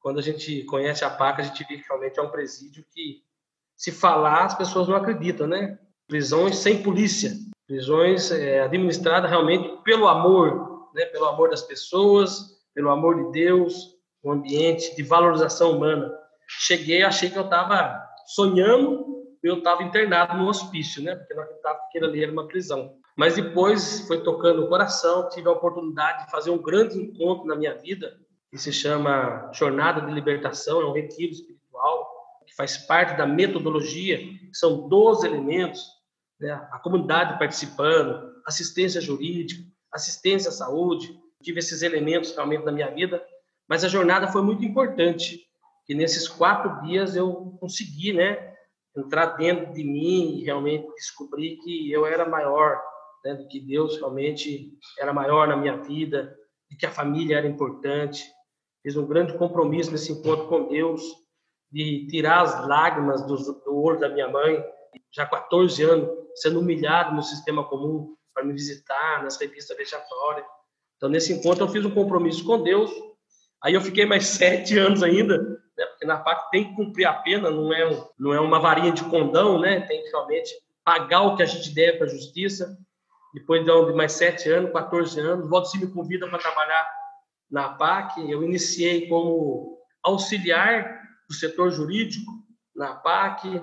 Quando 0.00 0.20
a 0.20 0.22
gente 0.22 0.64
conhece 0.64 1.04
a 1.04 1.10
PAC, 1.10 1.42
a 1.42 1.44
gente 1.44 1.66
vê 1.68 1.76
que 1.76 1.86
realmente 1.86 2.18
é 2.18 2.22
um 2.22 2.30
presídio 2.30 2.82
que 2.90 3.22
se 3.76 3.92
falar, 3.92 4.44
as 4.44 4.54
pessoas 4.54 4.88
não 4.88 4.96
acreditam, 4.96 5.46
né? 5.46 5.78
Prisões 6.06 6.56
sem 6.56 6.82
polícia, 6.82 7.32
prisões 7.66 8.30
é, 8.30 8.60
administradas 8.60 9.30
realmente 9.30 9.82
pelo 9.82 10.06
amor, 10.06 10.88
né? 10.94 11.04
Pelo 11.06 11.26
amor 11.26 11.50
das 11.50 11.62
pessoas, 11.62 12.54
pelo 12.74 12.90
amor 12.90 13.24
de 13.24 13.32
Deus, 13.32 13.94
um 14.22 14.32
ambiente 14.32 14.94
de 14.94 15.02
valorização 15.02 15.72
humana. 15.72 16.12
Cheguei, 16.46 17.02
achei 17.02 17.30
que 17.30 17.38
eu 17.38 17.44
estava 17.44 18.00
sonhando, 18.26 19.04
eu 19.42 19.58
estava 19.58 19.82
internado 19.82 20.36
no 20.36 20.48
hospício, 20.48 21.02
né? 21.02 21.14
Porque 21.14 21.34
não 21.34 21.42
acreditava 21.42 21.78
que 21.78 21.84
aquilo 21.86 22.06
ali 22.06 22.22
era 22.22 22.32
uma 22.32 22.48
prisão. 22.48 22.96
Mas 23.16 23.36
depois 23.36 24.06
foi 24.06 24.22
tocando 24.22 24.64
o 24.64 24.68
coração, 24.68 25.28
tive 25.28 25.48
a 25.48 25.52
oportunidade 25.52 26.24
de 26.24 26.30
fazer 26.30 26.50
um 26.50 26.60
grande 26.60 26.98
encontro 26.98 27.46
na 27.46 27.54
minha 27.54 27.74
vida, 27.74 28.16
que 28.50 28.58
se 28.58 28.72
chama 28.72 29.50
Jornada 29.52 30.00
de 30.00 30.12
Libertação, 30.12 30.80
é 30.80 30.86
um 30.86 30.92
retiro 30.92 31.32
que 32.54 32.56
faz 32.56 32.78
parte 32.78 33.18
da 33.18 33.26
metodologia, 33.26 34.20
são 34.52 34.88
12 34.88 35.26
elementos, 35.26 35.84
né? 36.38 36.52
a 36.70 36.78
comunidade 36.78 37.36
participando, 37.36 38.32
assistência 38.46 39.00
jurídica, 39.00 39.60
assistência 39.92 40.48
à 40.50 40.52
saúde, 40.52 41.18
tive 41.42 41.58
esses 41.58 41.82
elementos 41.82 42.32
realmente 42.32 42.64
na 42.64 42.72
minha 42.72 42.90
vida, 42.90 43.22
mas 43.68 43.82
a 43.84 43.88
jornada 43.88 44.28
foi 44.28 44.42
muito 44.42 44.64
importante, 44.64 45.40
que 45.84 45.94
nesses 45.94 46.28
quatro 46.28 46.80
dias 46.86 47.16
eu 47.16 47.56
consegui, 47.60 48.12
né, 48.12 48.54
entrar 48.96 49.36
dentro 49.36 49.72
de 49.72 49.82
mim 49.82 50.38
e 50.38 50.44
realmente 50.44 50.86
descobrir 50.94 51.56
que 51.56 51.90
eu 51.90 52.06
era 52.06 52.28
maior, 52.28 52.80
né, 53.24 53.46
que 53.50 53.60
Deus 53.60 53.96
realmente 53.96 54.72
era 54.98 55.12
maior 55.12 55.48
na 55.48 55.56
minha 55.56 55.76
vida, 55.76 56.34
e 56.70 56.76
que 56.76 56.86
a 56.86 56.90
família 56.90 57.36
era 57.36 57.46
importante. 57.46 58.24
Fiz 58.82 58.96
um 58.96 59.06
grande 59.06 59.36
compromisso 59.36 59.90
nesse 59.90 60.12
encontro 60.12 60.46
com 60.46 60.68
Deus, 60.68 61.02
de 61.74 62.06
tirar 62.06 62.42
as 62.42 62.68
lágrimas 62.68 63.26
do, 63.26 63.36
do 63.36 63.82
olho 63.82 63.98
da 63.98 64.08
minha 64.08 64.28
mãe, 64.28 64.64
já 65.12 65.26
14 65.26 65.82
anos, 65.82 66.08
sendo 66.36 66.60
humilhado 66.60 67.12
no 67.12 67.22
sistema 67.22 67.64
comum 67.64 68.14
para 68.32 68.44
me 68.44 68.52
visitar 68.52 69.24
nas 69.24 69.36
revistas 69.40 69.76
vexatórias. 69.76 70.46
Então, 70.96 71.08
nesse 71.08 71.32
encontro, 71.32 71.64
eu 71.64 71.68
fiz 71.68 71.84
um 71.84 71.90
compromisso 71.90 72.44
com 72.44 72.62
Deus. 72.62 72.92
Aí 73.60 73.74
eu 73.74 73.80
fiquei 73.80 74.06
mais 74.06 74.26
sete 74.38 74.78
anos 74.78 75.02
ainda, 75.02 75.36
né? 75.36 75.86
porque 75.86 76.06
na 76.06 76.18
PAC 76.18 76.48
tem 76.52 76.68
que 76.68 76.76
cumprir 76.76 77.06
a 77.06 77.14
pena, 77.14 77.50
não 77.50 77.74
é, 77.74 78.08
não 78.16 78.32
é 78.32 78.38
uma 78.38 78.60
varinha 78.60 78.92
de 78.92 79.02
condão, 79.04 79.58
né? 79.58 79.80
tem 79.80 80.00
que 80.00 80.10
realmente 80.10 80.54
pagar 80.84 81.22
o 81.22 81.34
que 81.34 81.42
a 81.42 81.46
gente 81.46 81.74
deve 81.74 81.98
para 81.98 82.06
a 82.06 82.10
justiça. 82.10 82.78
Depois 83.34 83.64
de 83.64 83.92
mais 83.94 84.12
sete 84.12 84.48
anos, 84.48 84.70
14 84.70 85.18
anos, 85.18 85.50
o 85.50 85.64
se 85.64 85.76
me 85.76 85.88
convida 85.88 86.28
para 86.28 86.38
trabalhar 86.38 86.88
na 87.50 87.70
PAC. 87.70 88.30
Eu 88.30 88.44
iniciei 88.44 89.08
como 89.08 89.76
auxiliar 90.04 91.03
do 91.28 91.34
setor 91.34 91.70
jurídico 91.70 92.30
na 92.74 92.94
PAC. 92.94 93.62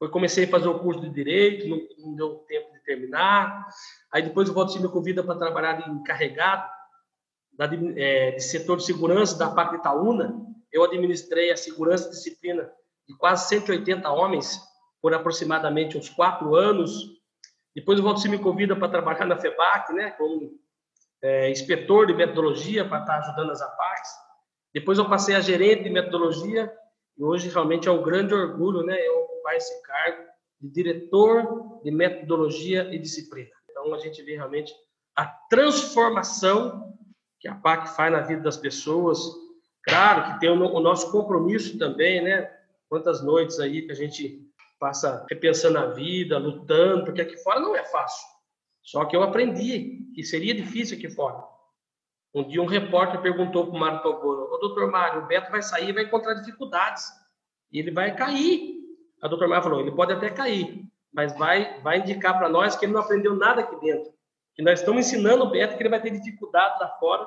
Eu 0.00 0.10
comecei 0.10 0.44
a 0.44 0.48
fazer 0.48 0.68
o 0.68 0.78
curso 0.78 1.00
de 1.00 1.10
direito, 1.10 1.68
não, 1.68 1.80
não 1.98 2.14
deu 2.14 2.34
tempo 2.46 2.72
de 2.72 2.80
terminar. 2.84 3.66
Aí 4.12 4.22
depois 4.22 4.48
o 4.48 4.54
Valdeci 4.54 4.80
me 4.80 4.88
convida 4.88 5.22
para 5.22 5.38
trabalhar 5.38 5.74
de 5.74 5.90
encarregado 5.90 6.68
da, 7.52 7.68
é, 7.96 8.32
de 8.32 8.40
setor 8.40 8.76
de 8.76 8.84
segurança 8.84 9.36
da 9.36 9.50
PAC 9.50 9.72
de 9.72 9.76
Itaúna. 9.78 10.34
Eu 10.72 10.84
administrei 10.84 11.50
a 11.50 11.56
segurança 11.56 12.06
e 12.06 12.10
disciplina 12.10 12.70
de 13.08 13.16
quase 13.16 13.48
180 13.48 14.08
homens 14.10 14.60
por 15.00 15.14
aproximadamente 15.14 15.98
uns 15.98 16.08
quatro 16.08 16.54
anos. 16.54 16.92
Depois 17.74 17.98
o 17.98 18.02
Valdeci 18.02 18.28
me 18.28 18.38
convida 18.38 18.76
para 18.76 18.88
trabalhar 18.88 19.24
na 19.24 19.36
FEBAC, 19.36 19.92
né, 19.92 20.10
como 20.12 20.58
é, 21.22 21.50
inspetor 21.50 22.06
de 22.06 22.14
metodologia 22.14 22.88
para 22.88 23.00
estar 23.00 23.18
ajudando 23.18 23.50
as 23.50 23.60
APACs. 23.60 24.10
Depois 24.74 24.98
eu 24.98 25.08
passei 25.08 25.34
a 25.34 25.40
gerente 25.40 25.84
de 25.84 25.90
metodologia 25.90 26.72
e 27.16 27.24
hoje 27.24 27.48
realmente 27.48 27.88
é 27.88 27.90
um 27.90 28.02
grande 28.02 28.34
orgulho, 28.34 28.82
né, 28.82 28.96
eu 29.06 29.24
ocupar 29.24 29.56
esse 29.56 29.82
cargo 29.82 30.24
de 30.60 30.68
diretor 30.68 31.80
de 31.82 31.90
metodologia 31.90 32.92
e 32.94 32.98
disciplina. 32.98 33.50
Então 33.70 33.94
a 33.94 33.98
gente 33.98 34.22
vê 34.22 34.36
realmente 34.36 34.72
a 35.16 35.26
transformação 35.26 36.96
que 37.40 37.48
a 37.48 37.54
PAC 37.54 37.94
faz 37.94 38.12
na 38.12 38.20
vida 38.20 38.42
das 38.42 38.56
pessoas. 38.56 39.18
Claro 39.82 40.32
que 40.32 40.40
tem 40.40 40.50
o 40.50 40.80
nosso 40.80 41.10
compromisso 41.10 41.78
também, 41.78 42.22
né? 42.22 42.52
Quantas 42.88 43.22
noites 43.22 43.60
aí 43.60 43.82
que 43.82 43.92
a 43.92 43.94
gente 43.94 44.44
passa 44.78 45.26
repensando 45.28 45.78
a 45.78 45.86
vida, 45.86 46.38
lutando, 46.38 47.04
porque 47.04 47.20
aqui 47.20 47.36
fora 47.38 47.60
não 47.60 47.74
é 47.74 47.84
fácil. 47.84 48.26
Só 48.82 49.04
que 49.04 49.16
eu 49.16 49.22
aprendi 49.22 50.00
que 50.14 50.22
seria 50.22 50.54
difícil 50.54 50.96
aqui 50.96 51.10
fora. 51.10 51.44
Um 52.34 52.46
dia 52.46 52.62
um 52.62 52.66
repórter 52.66 53.20
perguntou 53.20 53.66
para 53.66 53.76
o 53.76 53.78
Mário 53.78 54.02
Togoro, 54.02 54.52
ô 54.52 54.58
doutor 54.58 54.90
Mário, 54.90 55.22
o 55.22 55.26
Beto 55.26 55.50
vai 55.50 55.62
sair 55.62 55.88
e 55.88 55.92
vai 55.92 56.04
encontrar 56.04 56.34
dificuldades. 56.34 57.06
E 57.72 57.78
ele 57.78 57.90
vai 57.90 58.14
cair. 58.14 58.76
A 59.22 59.28
doutor 59.28 59.48
Mário 59.48 59.64
falou, 59.64 59.80
ele 59.80 59.92
pode 59.92 60.12
até 60.12 60.30
cair, 60.30 60.84
mas 61.12 61.36
vai, 61.36 61.80
vai 61.80 61.98
indicar 61.98 62.36
para 62.36 62.48
nós 62.48 62.76
que 62.76 62.84
ele 62.84 62.92
não 62.92 63.00
aprendeu 63.00 63.34
nada 63.34 63.62
aqui 63.62 63.78
dentro. 63.80 64.12
Que 64.54 64.62
nós 64.62 64.80
estamos 64.80 65.06
ensinando 65.06 65.44
o 65.44 65.50
Beto 65.50 65.76
que 65.76 65.82
ele 65.82 65.88
vai 65.88 66.00
ter 66.00 66.10
dificuldades 66.10 66.80
lá 66.80 66.88
fora. 67.00 67.26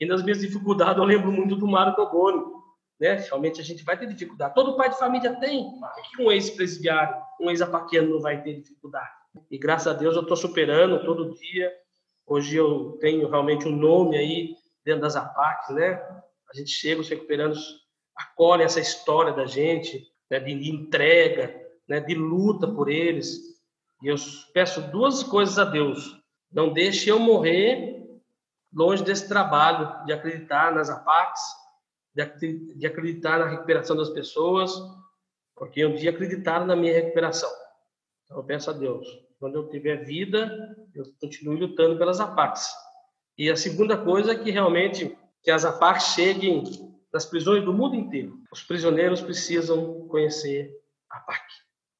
E 0.00 0.06
nas 0.06 0.22
minhas 0.22 0.40
dificuldades 0.40 0.98
eu 0.98 1.04
lembro 1.04 1.30
muito 1.30 1.54
do 1.54 1.66
Mário 1.66 1.94
Togoro. 1.94 2.62
Né? 2.98 3.14
Realmente 3.14 3.60
a 3.60 3.64
gente 3.64 3.84
vai 3.84 3.96
ter 3.96 4.06
dificuldade. 4.06 4.54
Todo 4.54 4.76
pai 4.76 4.90
de 4.90 4.98
família 4.98 5.34
tem. 5.38 5.70
Por 5.78 6.02
que 6.02 6.22
um 6.22 6.32
ex-presidiário, 6.32 7.14
um 7.40 7.50
ex-apaquiano 7.50 8.10
não 8.10 8.20
vai 8.20 8.42
ter 8.42 8.54
dificuldade? 8.54 9.10
E 9.50 9.58
graças 9.58 9.86
a 9.86 9.92
Deus 9.96 10.16
eu 10.16 10.22
estou 10.22 10.36
superando 10.36 11.04
todo 11.04 11.34
dia 11.34 11.72
Hoje 12.26 12.56
eu 12.56 12.98
tenho 13.00 13.28
realmente 13.28 13.66
um 13.66 13.76
nome 13.76 14.16
aí 14.16 14.54
dentro 14.84 15.02
das 15.02 15.16
APACs, 15.16 15.74
né? 15.74 15.94
A 16.50 16.56
gente 16.56 16.70
chega, 16.70 17.00
os 17.00 17.08
recuperados 17.08 17.82
acolhem 18.16 18.64
essa 18.64 18.80
história 18.80 19.32
da 19.32 19.46
gente, 19.46 20.06
né, 20.30 20.38
de 20.38 20.70
entrega, 20.70 21.54
né, 21.88 22.00
de 22.00 22.14
luta 22.14 22.68
por 22.68 22.88
eles. 22.88 23.38
E 24.02 24.08
eu 24.08 24.16
peço 24.52 24.80
duas 24.90 25.22
coisas 25.22 25.58
a 25.58 25.64
Deus. 25.64 26.20
Não 26.50 26.72
deixe 26.72 27.08
eu 27.08 27.18
morrer 27.18 28.02
longe 28.72 29.02
desse 29.02 29.28
trabalho 29.28 30.04
de 30.04 30.12
acreditar 30.12 30.74
nas 30.74 30.90
APACs, 30.90 31.40
de 32.14 32.86
acreditar 32.86 33.38
na 33.38 33.48
recuperação 33.48 33.96
das 33.96 34.10
pessoas, 34.10 34.74
porque 35.56 35.84
um 35.84 35.94
dia 35.94 36.10
acreditaram 36.10 36.66
na 36.66 36.76
minha 36.76 36.92
recuperação. 36.92 37.50
Então 38.24 38.36
eu 38.38 38.44
peço 38.44 38.70
a 38.70 38.72
Deus, 38.72 39.06
quando 39.42 39.56
eu 39.56 39.68
tiver 39.68 40.04
vida, 40.04 40.76
eu 40.94 41.02
continuo 41.20 41.56
lutando 41.56 41.98
pelas 41.98 42.20
APACs. 42.20 42.68
E 43.36 43.50
a 43.50 43.56
segunda 43.56 43.96
coisa 43.96 44.30
é 44.30 44.38
que 44.38 44.52
realmente 44.52 45.18
que 45.42 45.50
as 45.50 45.64
APAC 45.64 46.00
cheguem 46.00 46.62
nas 47.12 47.26
prisões 47.26 47.64
do 47.64 47.72
mundo 47.72 47.96
inteiro. 47.96 48.38
Os 48.52 48.62
prisioneiros 48.62 49.20
precisam 49.20 50.06
conhecer 50.06 50.70
a 51.10 51.18
PAC 51.18 51.42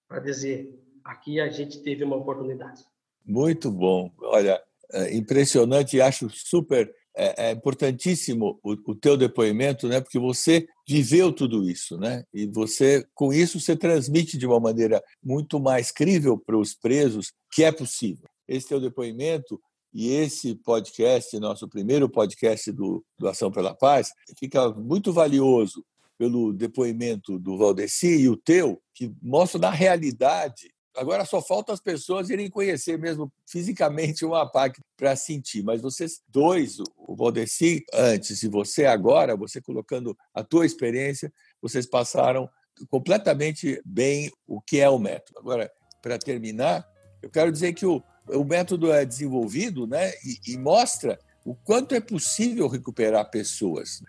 para 0.07 0.21
dizer 0.21 0.73
aqui 1.05 1.41
a 1.41 1.49
gente 1.51 1.83
teve 1.83 2.05
uma 2.05 2.15
oportunidade. 2.15 2.85
Muito 3.27 3.73
bom. 3.73 4.09
Olha, 4.21 4.63
é 4.93 5.13
impressionante 5.13 5.97
e 5.97 6.01
acho 6.01 6.31
super 6.31 6.95
é, 7.17 7.49
é 7.49 7.53
importantíssimo 7.53 8.59
o, 8.63 8.73
o, 8.73 8.95
teu 8.95 9.17
depoimento, 9.17 9.89
né? 9.89 10.01
Porque 10.01 10.19
você 10.19 10.67
viveu 10.89 11.33
tudo 11.33 11.69
isso, 11.69 11.97
né? 11.99 12.25
E 12.33 12.47
você, 12.47 13.07
com 13.15 13.33
isso, 13.33 13.61
você 13.61 13.77
transmite 13.77 14.39
de 14.39 14.47
uma 14.47 14.59
maneira 14.59 15.03
muito 15.23 15.61
mais 15.61 15.91
crível 15.91 16.39
para 16.39 16.59
os 16.59 16.75
presos 16.75 17.33
que 17.53 17.65
é 17.65 17.73
possível. 17.73 18.29
Esse 18.49 18.69
teu 18.69 18.81
depoimento 18.81 19.61
e 19.93 20.11
esse 20.11 20.55
podcast, 20.55 21.39
nosso 21.39 21.69
primeiro 21.69 22.09
podcast 22.09 22.73
do, 22.73 23.05
do 23.19 23.29
Ação 23.29 23.51
pela 23.51 23.75
Paz, 23.75 24.11
fica 24.39 24.71
muito 24.71 25.13
valioso 25.13 25.85
pelo 26.19 26.53
depoimento 26.53 27.39
do 27.39 27.59
Valdeci 27.59 28.21
e 28.23 28.29
o 28.29 28.37
teu, 28.37 28.81
que 28.95 29.13
mostra 29.21 29.61
na 29.61 29.71
realidade. 29.71 30.73
Agora 30.97 31.25
só 31.25 31.41
falta 31.41 31.73
as 31.73 31.81
pessoas 31.81 32.29
irem 32.29 32.51
conhecer 32.51 32.99
mesmo 32.99 33.33
fisicamente 33.47 34.25
uma 34.25 34.43
APAC 34.43 34.81
para 34.97 35.17
sentir. 35.17 35.63
Mas 35.63 35.81
vocês 35.81 36.21
dois, 36.29 36.79
o 36.97 37.17
Valdeci 37.17 37.85
antes 37.95 38.43
e 38.43 38.49
você 38.49 38.85
agora, 38.85 39.37
você 39.37 39.61
colocando 39.61 40.17
a 40.35 40.45
tua 40.45 40.67
experiência, 40.67 41.33
vocês 41.61 41.87
passaram 41.87 42.49
completamente 42.91 43.81
bem 43.85 44.31
o 44.47 44.61
que 44.61 44.81
é 44.81 44.89
o 44.89 44.99
método. 44.99 45.39
Agora, 45.39 45.71
para 46.03 46.19
terminar, 46.19 46.87
eu 47.23 47.31
quero 47.31 47.53
dizer 47.53 47.73
que 47.73 47.87
o, 47.87 48.03
o 48.29 48.45
método 48.45 48.93
é 48.93 49.05
desenvolvido 49.05 49.87
né, 49.87 50.11
e, 50.25 50.53
e, 50.53 50.59
mostra 50.59 51.19
o 51.45 51.55
quanto 51.55 51.95
é 51.95 52.01
possível 52.01 52.69
recuperar 52.69 53.31
pessoas. 53.31 54.03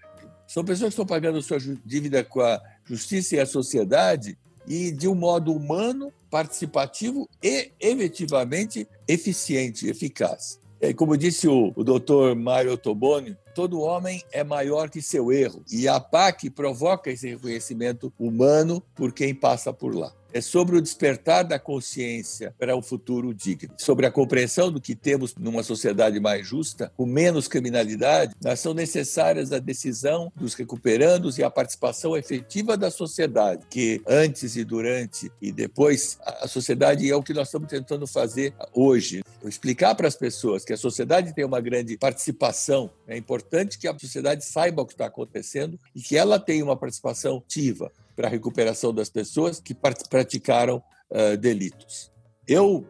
São 0.48 0.64
pessoas 0.64 0.90
que 0.90 1.02
estão 1.02 1.06
pagando 1.06 1.42
sua 1.42 1.58
dívida 1.86 2.24
com 2.24 2.42
a 2.42 2.62
justiça 2.84 3.36
e 3.36 3.40
a 3.40 3.46
sociedade 3.46 4.38
e 4.68 4.92
de 4.92 5.08
um 5.08 5.16
modo 5.16 5.54
humano, 5.54 6.12
participativo 6.30 7.30
e 7.42 7.72
efetivamente 7.80 8.88
eficiente, 9.08 9.88
eficaz. 9.88 10.60
Como 10.96 11.16
disse 11.16 11.48
o, 11.48 11.72
o 11.76 11.84
doutor 11.84 12.36
Mário 12.36 12.78
Toboni, 12.78 13.38
todo 13.54 13.82
homem 13.82 14.24
é 14.32 14.44
maior 14.44 14.90
que 14.90 15.02
seu 15.02 15.32
erro. 15.32 15.64
E 15.72 15.88
a 15.88 16.00
PAC 16.00 16.50
provoca 16.50 17.12
esse 17.12 17.30
reconhecimento 17.30 18.12
humano 18.20 18.84
por 18.96 19.12
quem 19.12 19.34
passa 19.34 19.72
por 19.72 19.96
lá 19.96 20.14
é 20.34 20.42
sobre 20.42 20.76
o 20.76 20.82
despertar 20.82 21.44
da 21.44 21.60
consciência 21.60 22.54
para 22.58 22.76
um 22.76 22.82
futuro 22.82 23.34
digno, 23.34 23.74
sobre 23.78 24.06
a 24.06 24.12
compreensão 24.12 24.72
do 24.72 24.82
que 24.82 24.96
temos 24.96 25.36
numa 25.36 25.62
sociedade 25.62 26.20
mais 26.20 26.46
justa, 26.46 26.92
com 26.98 27.06
menos 27.06 27.48
criminalidade, 27.48 28.34
são 28.58 28.74
necessárias 28.74 29.52
a 29.52 29.60
decisão 29.60 30.32
dos 30.36 30.56
recuperandos 30.56 31.38
e 31.38 31.44
a 31.44 31.50
participação 31.50 32.18
efetiva 32.18 32.76
da 32.76 32.90
sociedade, 32.90 33.66
que 33.70 34.02
antes 34.08 34.56
e 34.56 34.64
durante 34.64 35.32
e 35.40 35.52
depois 35.52 36.18
a 36.26 36.48
sociedade 36.48 37.10
é 37.10 37.16
o 37.16 37.22
que 37.22 37.34
nós 37.34 37.50
estamos 37.50 37.70
tentando 37.70 38.08
fazer 38.08 38.54
hoje, 38.74 39.24
explicar 39.44 39.94
para 39.94 40.08
as 40.08 40.16
pessoas 40.16 40.66
que 40.66 40.74
a 40.74 40.78
sociedade 40.78 41.34
tem 41.36 41.46
uma 41.46 41.62
grande 41.62 41.96
participação. 41.98 42.90
É 43.06 43.16
importante 43.44 43.78
que 43.78 43.88
a 43.88 44.00
sociedade 44.00 44.46
saiba 44.46 44.82
o 44.82 44.86
que 44.86 44.94
está 44.94 45.06
acontecendo 45.06 45.78
e 45.94 46.02
que 46.02 46.16
ela 46.16 46.40
tenha 46.40 46.64
uma 46.64 46.78
participação 46.78 47.38
ativa 47.38 47.92
para 48.16 48.28
a 48.28 48.32
recuperação 48.32 48.94
das 48.94 49.10
pessoas 49.10 49.60
que 49.60 49.76
praticaram 50.10 50.82
uh, 51.12 51.38
delitos. 51.38 52.12
Eu 52.48 52.88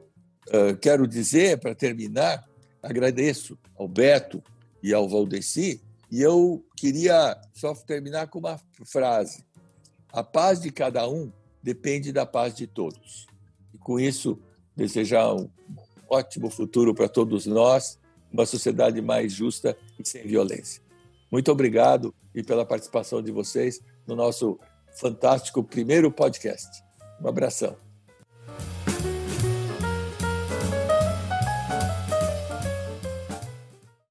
uh, 0.47 0.77
quero 0.79 1.07
dizer, 1.07 1.59
para 1.59 1.73
terminar, 1.73 2.47
agradeço 2.81 3.57
ao 3.75 3.87
Beto 3.87 4.43
e 4.81 4.93
ao 4.93 5.09
Valdeci, 5.09 5.81
e 6.11 6.21
eu 6.21 6.63
queria 6.77 7.35
só 7.53 7.73
terminar 7.73 8.27
com 8.27 8.39
uma 8.39 8.59
frase: 8.85 9.43
a 10.11 10.23
paz 10.23 10.59
de 10.61 10.71
cada 10.71 11.09
um 11.09 11.31
depende 11.61 12.11
da 12.11 12.25
paz 12.25 12.53
de 12.53 12.67
todos. 12.67 13.25
E 13.73 13.77
com 13.77 13.99
isso, 13.99 14.37
desejar 14.75 15.33
um 15.33 15.49
ótimo 16.09 16.49
futuro 16.49 16.93
para 16.93 17.07
todos 17.09 17.45
nós, 17.45 17.97
uma 18.33 18.45
sociedade 18.45 18.99
mais 19.01 19.31
justa 19.31 19.77
e 20.03 20.09
sem 20.09 20.25
violência. 20.27 20.81
Muito 21.31 21.51
obrigado 21.51 22.13
e 22.33 22.43
pela 22.43 22.65
participação 22.65 23.21
de 23.21 23.31
vocês 23.31 23.81
no 24.05 24.15
nosso 24.15 24.59
fantástico 24.99 25.63
primeiro 25.63 26.11
podcast. 26.11 26.83
Um 27.21 27.27
abração. 27.27 27.92